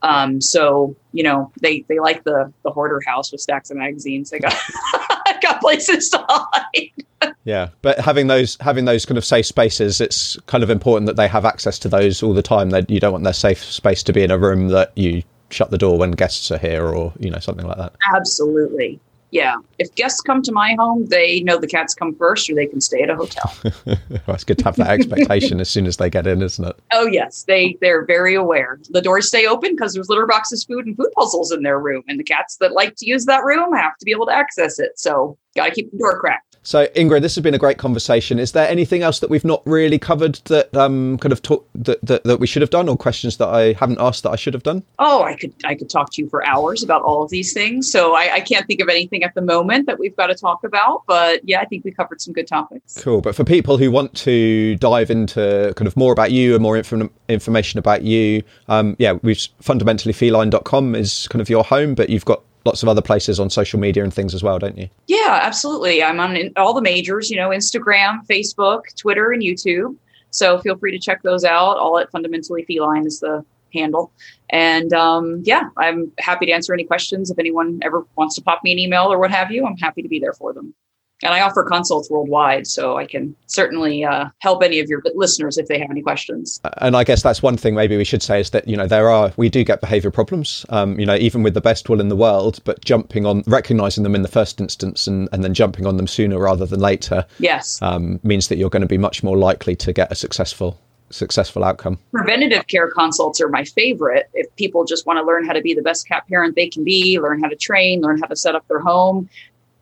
Um, 0.01 0.39
so 0.41 0.95
you 1.11 1.23
know 1.23 1.51
they 1.61 1.85
they 1.87 1.99
like 1.99 2.23
the 2.23 2.51
the 2.63 2.71
hoarder 2.71 3.01
house 3.05 3.31
with 3.31 3.41
stacks 3.41 3.69
of 3.69 3.77
magazines. 3.77 4.29
They 4.29 4.39
got 4.39 4.55
got 5.41 5.59
places 5.59 6.09
to 6.09 6.25
hide. 6.27 7.33
yeah, 7.43 7.69
but 7.81 7.99
having 7.99 8.27
those 8.27 8.57
having 8.61 8.85
those 8.85 9.05
kind 9.05 9.17
of 9.17 9.25
safe 9.25 9.45
spaces, 9.45 9.99
it's 9.99 10.37
kind 10.45 10.63
of 10.63 10.69
important 10.69 11.07
that 11.07 11.15
they 11.15 11.27
have 11.27 11.45
access 11.45 11.79
to 11.79 11.89
those 11.89 12.23
all 12.23 12.33
the 12.33 12.41
time. 12.41 12.69
That 12.69 12.89
you 12.89 12.99
don't 12.99 13.11
want 13.11 13.23
their 13.23 13.33
safe 13.33 13.63
space 13.63 14.03
to 14.03 14.13
be 14.13 14.23
in 14.23 14.31
a 14.31 14.37
room 14.37 14.69
that 14.69 14.91
you 14.95 15.23
shut 15.49 15.71
the 15.71 15.77
door 15.77 15.97
when 15.97 16.11
guests 16.11 16.51
are 16.51 16.57
here, 16.57 16.87
or 16.87 17.13
you 17.19 17.29
know 17.29 17.39
something 17.39 17.65
like 17.65 17.77
that. 17.77 17.93
Absolutely. 18.15 18.99
Yeah. 19.31 19.57
If 19.77 19.93
guests 19.95 20.21
come 20.21 20.41
to 20.43 20.51
my 20.51 20.75
home, 20.79 21.05
they 21.05 21.41
know 21.41 21.57
the 21.57 21.67
cats 21.67 21.93
come 21.93 22.15
first 22.15 22.49
or 22.49 22.55
they 22.55 22.65
can 22.65 22.81
stay 22.81 23.01
at 23.01 23.09
a 23.09 23.15
hotel. 23.15 23.53
well, 23.85 23.99
it's 24.29 24.43
good 24.43 24.57
to 24.59 24.65
have 24.65 24.75
that 24.77 24.89
expectation 24.89 25.59
as 25.59 25.69
soon 25.69 25.85
as 25.85 25.97
they 25.97 26.09
get 26.09 26.25
in, 26.25 26.41
isn't 26.41 26.65
it? 26.65 26.75
Oh 26.91 27.05
yes. 27.05 27.43
They 27.43 27.77
they're 27.81 28.05
very 28.05 28.35
aware. 28.35 28.79
The 28.89 29.01
doors 29.01 29.27
stay 29.27 29.45
open 29.45 29.75
because 29.75 29.93
there's 29.93 30.09
litter 30.09 30.25
boxes, 30.25 30.63
food, 30.63 30.85
and 30.85 30.97
food 30.97 31.11
puzzles 31.15 31.51
in 31.51 31.63
their 31.63 31.79
room. 31.79 32.03
And 32.07 32.19
the 32.19 32.23
cats 32.23 32.57
that 32.57 32.73
like 32.73 32.95
to 32.95 33.05
use 33.05 33.25
that 33.25 33.43
room 33.43 33.75
have 33.75 33.97
to 33.97 34.05
be 34.05 34.11
able 34.11 34.25
to 34.27 34.35
access 34.35 34.79
it. 34.79 34.97
So 34.97 35.37
gotta 35.55 35.71
keep 35.71 35.91
the 35.91 35.97
door 35.97 36.19
cracked. 36.19 36.48
So, 36.63 36.87
Ingrid, 36.87 37.21
this 37.21 37.35
has 37.35 37.43
been 37.43 37.53
a 37.53 37.59
great 37.59 37.77
conversation. 37.77 38.39
Is 38.39 38.51
there 38.51 38.67
anything 38.67 39.01
else 39.01 39.19
that 39.19 39.29
we've 39.29 39.45
not 39.45 39.61
really 39.65 39.97
covered 39.97 40.35
that 40.45 40.75
um, 40.75 41.17
kind 41.19 41.31
of 41.31 41.41
talk, 41.41 41.67
that, 41.75 41.99
that, 42.05 42.23
that 42.25 42.39
we 42.39 42.47
should 42.47 42.61
have 42.61 42.69
done, 42.69 42.89
or 42.89 42.97
questions 42.97 43.37
that 43.37 43.47
I 43.47 43.73
haven't 43.73 43.99
asked 43.99 44.23
that 44.23 44.31
I 44.31 44.35
should 44.35 44.53
have 44.53 44.63
done? 44.63 44.83
Oh, 44.99 45.23
I 45.23 45.35
could 45.35 45.53
I 45.63 45.75
could 45.75 45.89
talk 45.89 46.11
to 46.13 46.21
you 46.21 46.29
for 46.29 46.45
hours 46.45 46.83
about 46.83 47.01
all 47.03 47.23
of 47.23 47.29
these 47.29 47.53
things. 47.53 47.91
So 47.91 48.15
I, 48.15 48.35
I 48.35 48.39
can't 48.41 48.67
think 48.67 48.81
of 48.81 48.89
anything 48.89 49.23
at 49.23 49.33
the 49.35 49.41
moment 49.41 49.85
that 49.87 49.99
we've 49.99 50.15
got 50.15 50.27
to 50.27 50.35
talk 50.35 50.63
about. 50.63 51.03
But 51.07 51.41
yeah, 51.47 51.61
I 51.61 51.65
think 51.65 51.85
we 51.85 51.91
covered 51.91 52.21
some 52.21 52.33
good 52.33 52.47
topics. 52.47 53.01
Cool. 53.01 53.21
But 53.21 53.35
for 53.35 53.43
people 53.43 53.77
who 53.77 53.91
want 53.91 54.13
to 54.15 54.75
dive 54.77 55.09
into 55.09 55.73
kind 55.75 55.87
of 55.87 55.95
more 55.95 56.11
about 56.11 56.31
you 56.31 56.53
and 56.55 56.61
more 56.61 56.77
inf- 56.77 57.09
information 57.29 57.79
about 57.79 58.03
you, 58.03 58.43
um, 58.67 58.95
yeah, 58.99 59.13
we've 59.21 59.47
fundamentally 59.61 60.13
feline.com 60.13 60.95
is 60.95 61.27
kind 61.29 61.41
of 61.41 61.49
your 61.49 61.63
home, 61.63 61.95
but 61.95 62.09
you've 62.09 62.25
got 62.25 62.43
lots 62.65 62.83
of 62.83 62.89
other 62.89 63.01
places 63.01 63.39
on 63.39 63.49
social 63.49 63.79
media 63.79 64.03
and 64.03 64.13
things 64.13 64.33
as 64.33 64.43
well, 64.43 64.59
don't 64.59 64.77
you? 64.77 64.89
Yeah, 65.07 65.39
absolutely. 65.41 66.03
I'm 66.03 66.19
on 66.19 66.37
all 66.55 66.73
the 66.73 66.81
majors, 66.81 67.29
you 67.29 67.37
know, 67.37 67.49
Instagram, 67.49 68.25
Facebook, 68.27 68.81
Twitter, 68.97 69.31
and 69.31 69.41
YouTube. 69.41 69.95
So 70.31 70.59
feel 70.59 70.77
free 70.77 70.91
to 70.91 70.99
check 70.99 71.21
those 71.23 71.43
out. 71.43 71.77
All 71.77 71.97
at 71.97 72.11
Fundamentally 72.11 72.63
Feline 72.65 73.05
is 73.05 73.19
the 73.19 73.43
handle. 73.73 74.11
And 74.49 74.93
um, 74.93 75.41
yeah, 75.45 75.69
I'm 75.77 76.11
happy 76.19 76.45
to 76.47 76.51
answer 76.51 76.73
any 76.73 76.83
questions. 76.83 77.29
If 77.29 77.39
anyone 77.39 77.79
ever 77.83 78.05
wants 78.15 78.35
to 78.35 78.41
pop 78.41 78.61
me 78.63 78.71
an 78.71 78.79
email 78.79 79.11
or 79.11 79.19
what 79.19 79.31
have 79.31 79.51
you, 79.51 79.65
I'm 79.65 79.77
happy 79.77 80.01
to 80.01 80.09
be 80.09 80.19
there 80.19 80.33
for 80.33 80.53
them 80.53 80.73
and 81.23 81.33
I 81.33 81.41
offer 81.41 81.63
consults 81.63 82.09
worldwide, 82.09 82.67
so 82.67 82.97
I 82.97 83.05
can 83.05 83.35
certainly 83.47 84.03
uh, 84.03 84.29
help 84.39 84.63
any 84.63 84.79
of 84.79 84.87
your 84.87 85.01
listeners 85.15 85.57
if 85.57 85.67
they 85.67 85.79
have 85.79 85.91
any 85.91 86.01
questions. 86.01 86.59
And 86.77 86.95
I 86.95 87.03
guess 87.03 87.23
that's 87.23 87.43
one 87.43 87.57
thing 87.57 87.75
maybe 87.75 87.97
we 87.97 88.05
should 88.05 88.23
say 88.23 88.39
is 88.39 88.51
that 88.51 88.67
you 88.67 88.77
know 88.77 88.87
there 88.87 89.09
are 89.09 89.31
we 89.37 89.49
do 89.49 89.63
get 89.63 89.81
behaviour 89.81 90.11
problems, 90.11 90.65
um, 90.69 90.99
you 90.99 91.05
know, 91.05 91.15
even 91.15 91.43
with 91.43 91.53
the 91.53 91.61
best 91.61 91.89
will 91.89 92.01
in 92.01 92.09
the 92.09 92.15
world, 92.15 92.59
but 92.63 92.83
jumping 92.83 93.25
on 93.25 93.43
recognizing 93.47 94.03
them 94.03 94.15
in 94.15 94.21
the 94.21 94.27
first 94.27 94.61
instance 94.61 95.07
and, 95.07 95.29
and 95.31 95.43
then 95.43 95.53
jumping 95.53 95.85
on 95.85 95.97
them 95.97 96.07
sooner 96.07 96.39
rather 96.39 96.65
than 96.65 96.79
later, 96.79 97.25
yes, 97.39 97.81
um, 97.81 98.19
means 98.23 98.47
that 98.47 98.57
you're 98.57 98.69
going 98.69 98.81
to 98.81 98.87
be 98.87 98.97
much 98.97 99.23
more 99.23 99.37
likely 99.37 99.75
to 99.75 99.93
get 99.93 100.11
a 100.11 100.15
successful 100.15 100.79
successful 101.11 101.63
outcome. 101.63 101.97
Preventative 102.11 102.67
care 102.67 102.89
consults 102.89 103.41
are 103.41 103.49
my 103.49 103.63
favorite. 103.63 104.29
If 104.33 104.53
people 104.55 104.85
just 104.85 105.05
want 105.05 105.17
to 105.17 105.25
learn 105.25 105.45
how 105.45 105.53
to 105.53 105.61
be 105.61 105.73
the 105.73 105.81
best 105.81 106.07
cat 106.07 106.27
parent 106.27 106.55
they 106.55 106.69
can 106.69 106.83
be, 106.83 107.19
learn 107.19 107.41
how 107.41 107.49
to 107.49 107.55
train, 107.55 108.01
learn 108.01 108.19
how 108.19 108.27
to 108.27 108.35
set 108.35 108.55
up 108.55 108.67
their 108.67 108.79
home, 108.79 109.27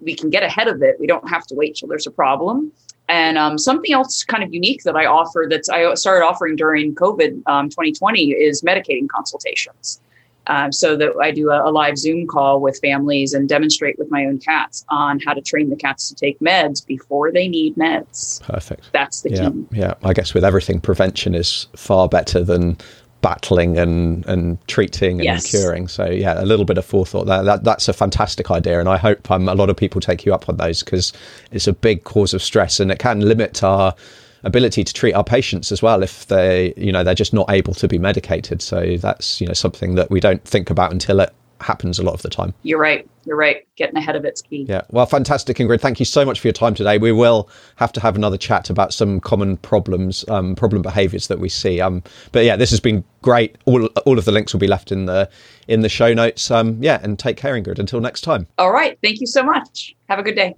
we 0.02 0.16
can 0.16 0.30
get 0.30 0.44
ahead 0.44 0.68
of 0.68 0.82
it. 0.82 1.00
We 1.00 1.08
don't 1.08 1.28
have 1.30 1.46
to 1.48 1.56
wait 1.56 1.76
till 1.76 1.88
there's 1.88 2.08
a 2.08 2.12
problem. 2.12 2.72
And 3.10 3.38
um, 3.38 3.58
something 3.58 3.94
else 3.94 4.24
kind 4.24 4.44
of 4.44 4.54
unique 4.54 4.84
that 4.84 4.96
I 4.96 5.06
offer 5.06 5.48
that's 5.50 5.70
I 5.70 5.94
started 5.94 6.26
offering 6.26 6.56
during 6.56 6.94
COVID 6.94 7.42
um, 7.46 7.70
2020 7.70 8.32
is 8.32 8.62
medicating 8.62 9.08
consultations. 9.08 10.02
Um, 10.50 10.72
so 10.72 10.96
that 10.96 11.12
I 11.22 11.32
do 11.32 11.50
a, 11.50 11.70
a, 11.70 11.72
live 11.72 11.98
Zoom 11.98 12.26
call 12.26 12.62
with 12.62 12.80
families 12.80 13.34
and 13.34 13.50
demonstrate 13.50 14.00
with 14.00 14.10
my 14.10 14.24
own 14.24 14.40
cats 14.40 14.86
on 14.88 15.20
how 15.20 15.34
to 15.34 15.42
train 15.42 15.70
the 15.70 15.76
cats 15.76 16.08
to 16.08 16.16
take 16.16 16.40
meds 16.40 16.86
before 16.86 17.34
they 17.34 17.50
need 17.50 17.76
meds. 17.76 18.42
Perfect. 18.44 18.90
That's 18.94 19.24
the 19.24 19.32
yeah, 19.32 19.50
key. 19.50 19.66
Yeah, 19.74 19.96
I 20.06 20.14
guess 20.14 20.34
with 20.34 20.46
everything, 20.46 20.80
prevention 20.80 21.36
is 21.36 21.68
far 21.76 22.08
better 22.08 22.46
than 22.46 22.78
battling 23.22 23.78
and 23.78 24.26
and 24.26 24.66
treating 24.68 25.20
and 25.20 25.24
yes. 25.24 25.50
curing. 25.50 25.88
So 25.88 26.06
yeah, 26.06 26.42
a 26.42 26.46
little 26.46 26.66
bit 26.66 26.78
of 26.78 26.86
forethought 26.86 27.26
there. 27.26 27.44
That 27.44 27.64
that's 27.64 27.88
a 27.88 27.94
fantastic 27.94 28.52
idea, 28.52 28.80
and 28.80 28.90
I 28.90 28.98
hope 28.98 29.30
um, 29.32 29.48
a 29.48 29.56
lot 29.56 29.70
of 29.70 29.78
people 29.78 30.02
take 30.02 30.26
you 30.26 30.34
up 30.34 30.50
on 30.50 30.58
those 30.58 30.84
because 30.84 31.14
it's 31.52 31.68
a 31.68 31.74
big 31.74 32.04
cause 32.04 32.34
of 32.34 32.42
stress 32.42 32.80
and 32.80 32.92
it 32.92 33.00
can 33.00 33.22
limit 33.22 33.64
our 33.64 33.96
ability 34.44 34.84
to 34.84 34.94
treat 34.94 35.14
our 35.14 35.24
patients 35.24 35.72
as 35.72 35.82
well 35.82 36.04
if 36.04 36.28
they 36.28 36.74
you 36.78 36.92
know 36.92 37.04
they're 37.04 37.16
just 37.16 37.34
not 37.34 37.50
able 37.50 37.74
to 37.74 37.88
be 37.88 37.98
medicated. 37.98 38.62
So 38.62 38.98
that's 38.98 39.42
you 39.42 39.48
know 39.48 39.54
something 39.54 39.96
that 39.96 40.10
we 40.10 40.20
don't 40.20 40.44
think 40.44 40.70
about 40.70 40.92
until 40.92 41.20
it 41.20 41.34
happens 41.60 42.00
a 42.00 42.04
lot 42.04 42.14
of 42.14 42.22
the 42.22 42.30
time. 42.30 42.54
You're 42.64 42.80
right. 42.80 43.08
You're 43.28 43.36
right. 43.36 43.68
Getting 43.76 43.98
ahead 43.98 44.16
of 44.16 44.24
it's 44.24 44.42
key. 44.42 44.66
Yeah. 44.70 44.84
Well, 44.90 45.06
fantastic, 45.06 45.58
Ingrid. 45.58 45.82
Thank 45.82 46.00
you 46.00 46.06
so 46.06 46.24
much 46.24 46.40
for 46.40 46.48
your 46.48 46.54
time 46.54 46.74
today. 46.74 46.98
We 46.98 47.12
will 47.12 47.50
have 47.76 47.92
to 47.94 48.00
have 48.00 48.16
another 48.16 48.38
chat 48.38 48.70
about 48.70 48.94
some 48.94 49.20
common 49.20 49.58
problems, 49.58 50.24
um, 50.30 50.56
problem 50.56 50.82
behaviours 50.82 51.28
that 51.28 51.40
we 51.40 51.50
see. 51.50 51.82
Um, 51.82 52.04
but 52.32 52.46
yeah, 52.46 52.56
this 52.56 52.70
has 52.70 52.80
been 52.80 53.04
great. 53.22 53.58
All 53.66 53.86
all 54.06 54.18
of 54.18 54.24
the 54.24 54.32
links 54.32 54.54
will 54.54 54.62
be 54.62 54.68
left 54.68 54.94
in 54.94 55.08
the 55.08 55.30
in 55.68 55.82
the 55.82 55.90
show 55.90 56.14
notes. 56.14 56.50
Um, 56.50 56.82
yeah, 56.82 57.02
and 57.04 57.20
take 57.20 57.36
care, 57.36 57.54
Ingrid. 57.54 57.80
Until 57.80 58.00
next 58.00 58.22
time. 58.22 58.48
All 58.58 58.72
right. 58.72 58.98
Thank 59.04 59.20
you 59.20 59.28
so 59.28 59.44
much. 59.44 59.94
Have 60.08 60.20
a 60.20 60.24
good 60.24 60.36
day. 60.36 60.56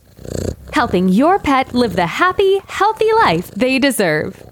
Helping 0.71 1.09
your 1.09 1.39
pet 1.39 1.73
live 1.73 1.95
the 1.95 2.05
happy, 2.05 2.61
healthy 2.67 3.11
life 3.13 3.49
they 3.49 3.79
deserve. 3.79 4.43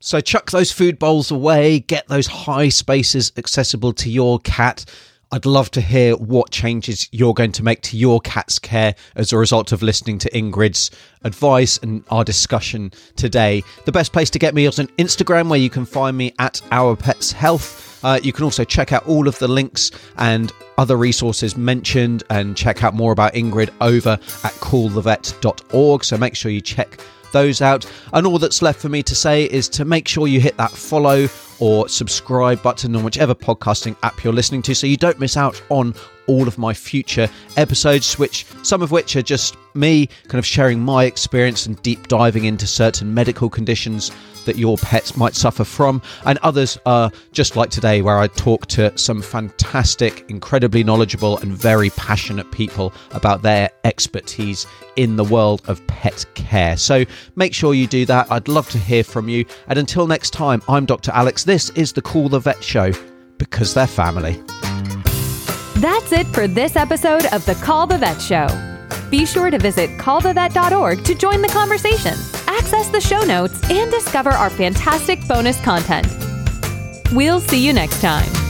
So 0.00 0.20
chuck 0.20 0.50
those 0.50 0.70
food 0.70 0.98
bowls 0.98 1.30
away, 1.30 1.80
get 1.80 2.06
those 2.08 2.26
high 2.26 2.68
spaces 2.68 3.32
accessible 3.36 3.92
to 3.94 4.10
your 4.10 4.38
cat. 4.40 4.84
I'd 5.30 5.44
love 5.44 5.70
to 5.72 5.82
hear 5.82 6.16
what 6.16 6.50
changes 6.50 7.06
you're 7.12 7.34
going 7.34 7.52
to 7.52 7.62
make 7.62 7.82
to 7.82 7.98
your 7.98 8.18
cat's 8.20 8.58
care 8.58 8.94
as 9.14 9.30
a 9.30 9.36
result 9.36 9.72
of 9.72 9.82
listening 9.82 10.18
to 10.20 10.30
Ingrid's 10.30 10.90
advice 11.22 11.76
and 11.78 12.02
our 12.10 12.24
discussion 12.24 12.92
today. 13.14 13.62
The 13.84 13.92
best 13.92 14.14
place 14.14 14.30
to 14.30 14.38
get 14.38 14.54
me 14.54 14.64
is 14.64 14.78
on 14.78 14.86
Instagram, 14.98 15.50
where 15.50 15.58
you 15.58 15.68
can 15.68 15.84
find 15.84 16.16
me 16.16 16.32
at 16.38 16.62
Our 16.72 16.96
Pets 16.96 17.32
Health. 17.32 18.02
Uh, 18.02 18.18
you 18.22 18.32
can 18.32 18.44
also 18.44 18.64
check 18.64 18.92
out 18.92 19.06
all 19.06 19.28
of 19.28 19.38
the 19.38 19.48
links 19.48 19.90
and 20.16 20.50
other 20.78 20.96
resources 20.96 21.58
mentioned 21.58 22.22
and 22.30 22.56
check 22.56 22.82
out 22.82 22.94
more 22.94 23.12
about 23.12 23.34
Ingrid 23.34 23.68
over 23.82 24.12
at 24.12 24.52
callthevet.org. 24.62 26.04
So 26.04 26.16
make 26.16 26.36
sure 26.36 26.50
you 26.50 26.62
check 26.62 27.00
those 27.32 27.60
out. 27.60 27.84
And 28.14 28.26
all 28.26 28.38
that's 28.38 28.62
left 28.62 28.80
for 28.80 28.88
me 28.88 29.02
to 29.02 29.14
say 29.14 29.44
is 29.44 29.68
to 29.70 29.84
make 29.84 30.08
sure 30.08 30.26
you 30.26 30.40
hit 30.40 30.56
that 30.56 30.70
follow 30.70 31.28
or 31.60 31.88
subscribe 31.88 32.62
button 32.62 32.94
on 32.96 33.02
whichever 33.02 33.34
podcasting 33.34 33.96
app 34.02 34.22
you're 34.22 34.32
listening 34.32 34.62
to 34.62 34.74
so 34.74 34.86
you 34.86 34.96
don't 34.96 35.18
miss 35.18 35.36
out 35.36 35.60
on 35.68 35.94
all 36.28 36.46
of 36.46 36.58
my 36.58 36.74
future 36.74 37.28
episodes, 37.56 38.18
which 38.18 38.46
some 38.62 38.82
of 38.82 38.90
which 38.90 39.16
are 39.16 39.22
just 39.22 39.56
me 39.74 40.06
kind 40.28 40.38
of 40.38 40.46
sharing 40.46 40.78
my 40.78 41.04
experience 41.04 41.66
and 41.66 41.80
deep 41.82 42.06
diving 42.08 42.44
into 42.44 42.66
certain 42.66 43.12
medical 43.14 43.48
conditions 43.48 44.12
that 44.44 44.56
your 44.56 44.76
pets 44.78 45.16
might 45.16 45.34
suffer 45.34 45.64
from, 45.64 46.00
and 46.24 46.38
others 46.38 46.78
are 46.86 47.10
just 47.32 47.56
like 47.56 47.68
today, 47.70 48.00
where 48.00 48.18
I 48.18 48.28
talk 48.28 48.66
to 48.68 48.96
some 48.96 49.20
fantastic, 49.20 50.24
incredibly 50.30 50.82
knowledgeable, 50.82 51.38
and 51.38 51.52
very 51.52 51.90
passionate 51.90 52.50
people 52.50 52.92
about 53.10 53.42
their 53.42 53.68
expertise 53.84 54.66
in 54.96 55.16
the 55.16 55.24
world 55.24 55.62
of 55.68 55.86
pet 55.86 56.24
care. 56.34 56.76
So 56.78 57.04
make 57.36 57.52
sure 57.52 57.74
you 57.74 57.86
do 57.86 58.06
that. 58.06 58.30
I'd 58.32 58.48
love 58.48 58.70
to 58.70 58.78
hear 58.78 59.04
from 59.04 59.28
you. 59.28 59.44
And 59.68 59.78
until 59.78 60.06
next 60.06 60.30
time, 60.30 60.62
I'm 60.66 60.86
Dr. 60.86 61.10
Alex. 61.12 61.44
This 61.48 61.70
is 61.70 61.94
the 61.94 62.02
Call 62.02 62.28
the 62.28 62.40
Vet 62.40 62.62
Show 62.62 62.92
because 63.38 63.72
they're 63.72 63.86
family. 63.86 64.38
That's 65.76 66.12
it 66.12 66.26
for 66.26 66.46
this 66.46 66.76
episode 66.76 67.24
of 67.32 67.42
the 67.46 67.54
Call 67.54 67.86
the 67.86 67.96
Vet 67.96 68.20
Show. 68.20 68.48
Be 69.08 69.24
sure 69.24 69.50
to 69.50 69.58
visit 69.58 69.88
callthevet.org 69.98 71.02
to 71.04 71.14
join 71.14 71.40
the 71.40 71.48
conversation, 71.48 72.12
access 72.48 72.90
the 72.90 73.00
show 73.00 73.22
notes, 73.22 73.62
and 73.70 73.90
discover 73.90 74.28
our 74.28 74.50
fantastic 74.50 75.26
bonus 75.26 75.58
content. 75.62 76.06
We'll 77.12 77.40
see 77.40 77.64
you 77.64 77.72
next 77.72 78.02
time. 78.02 78.47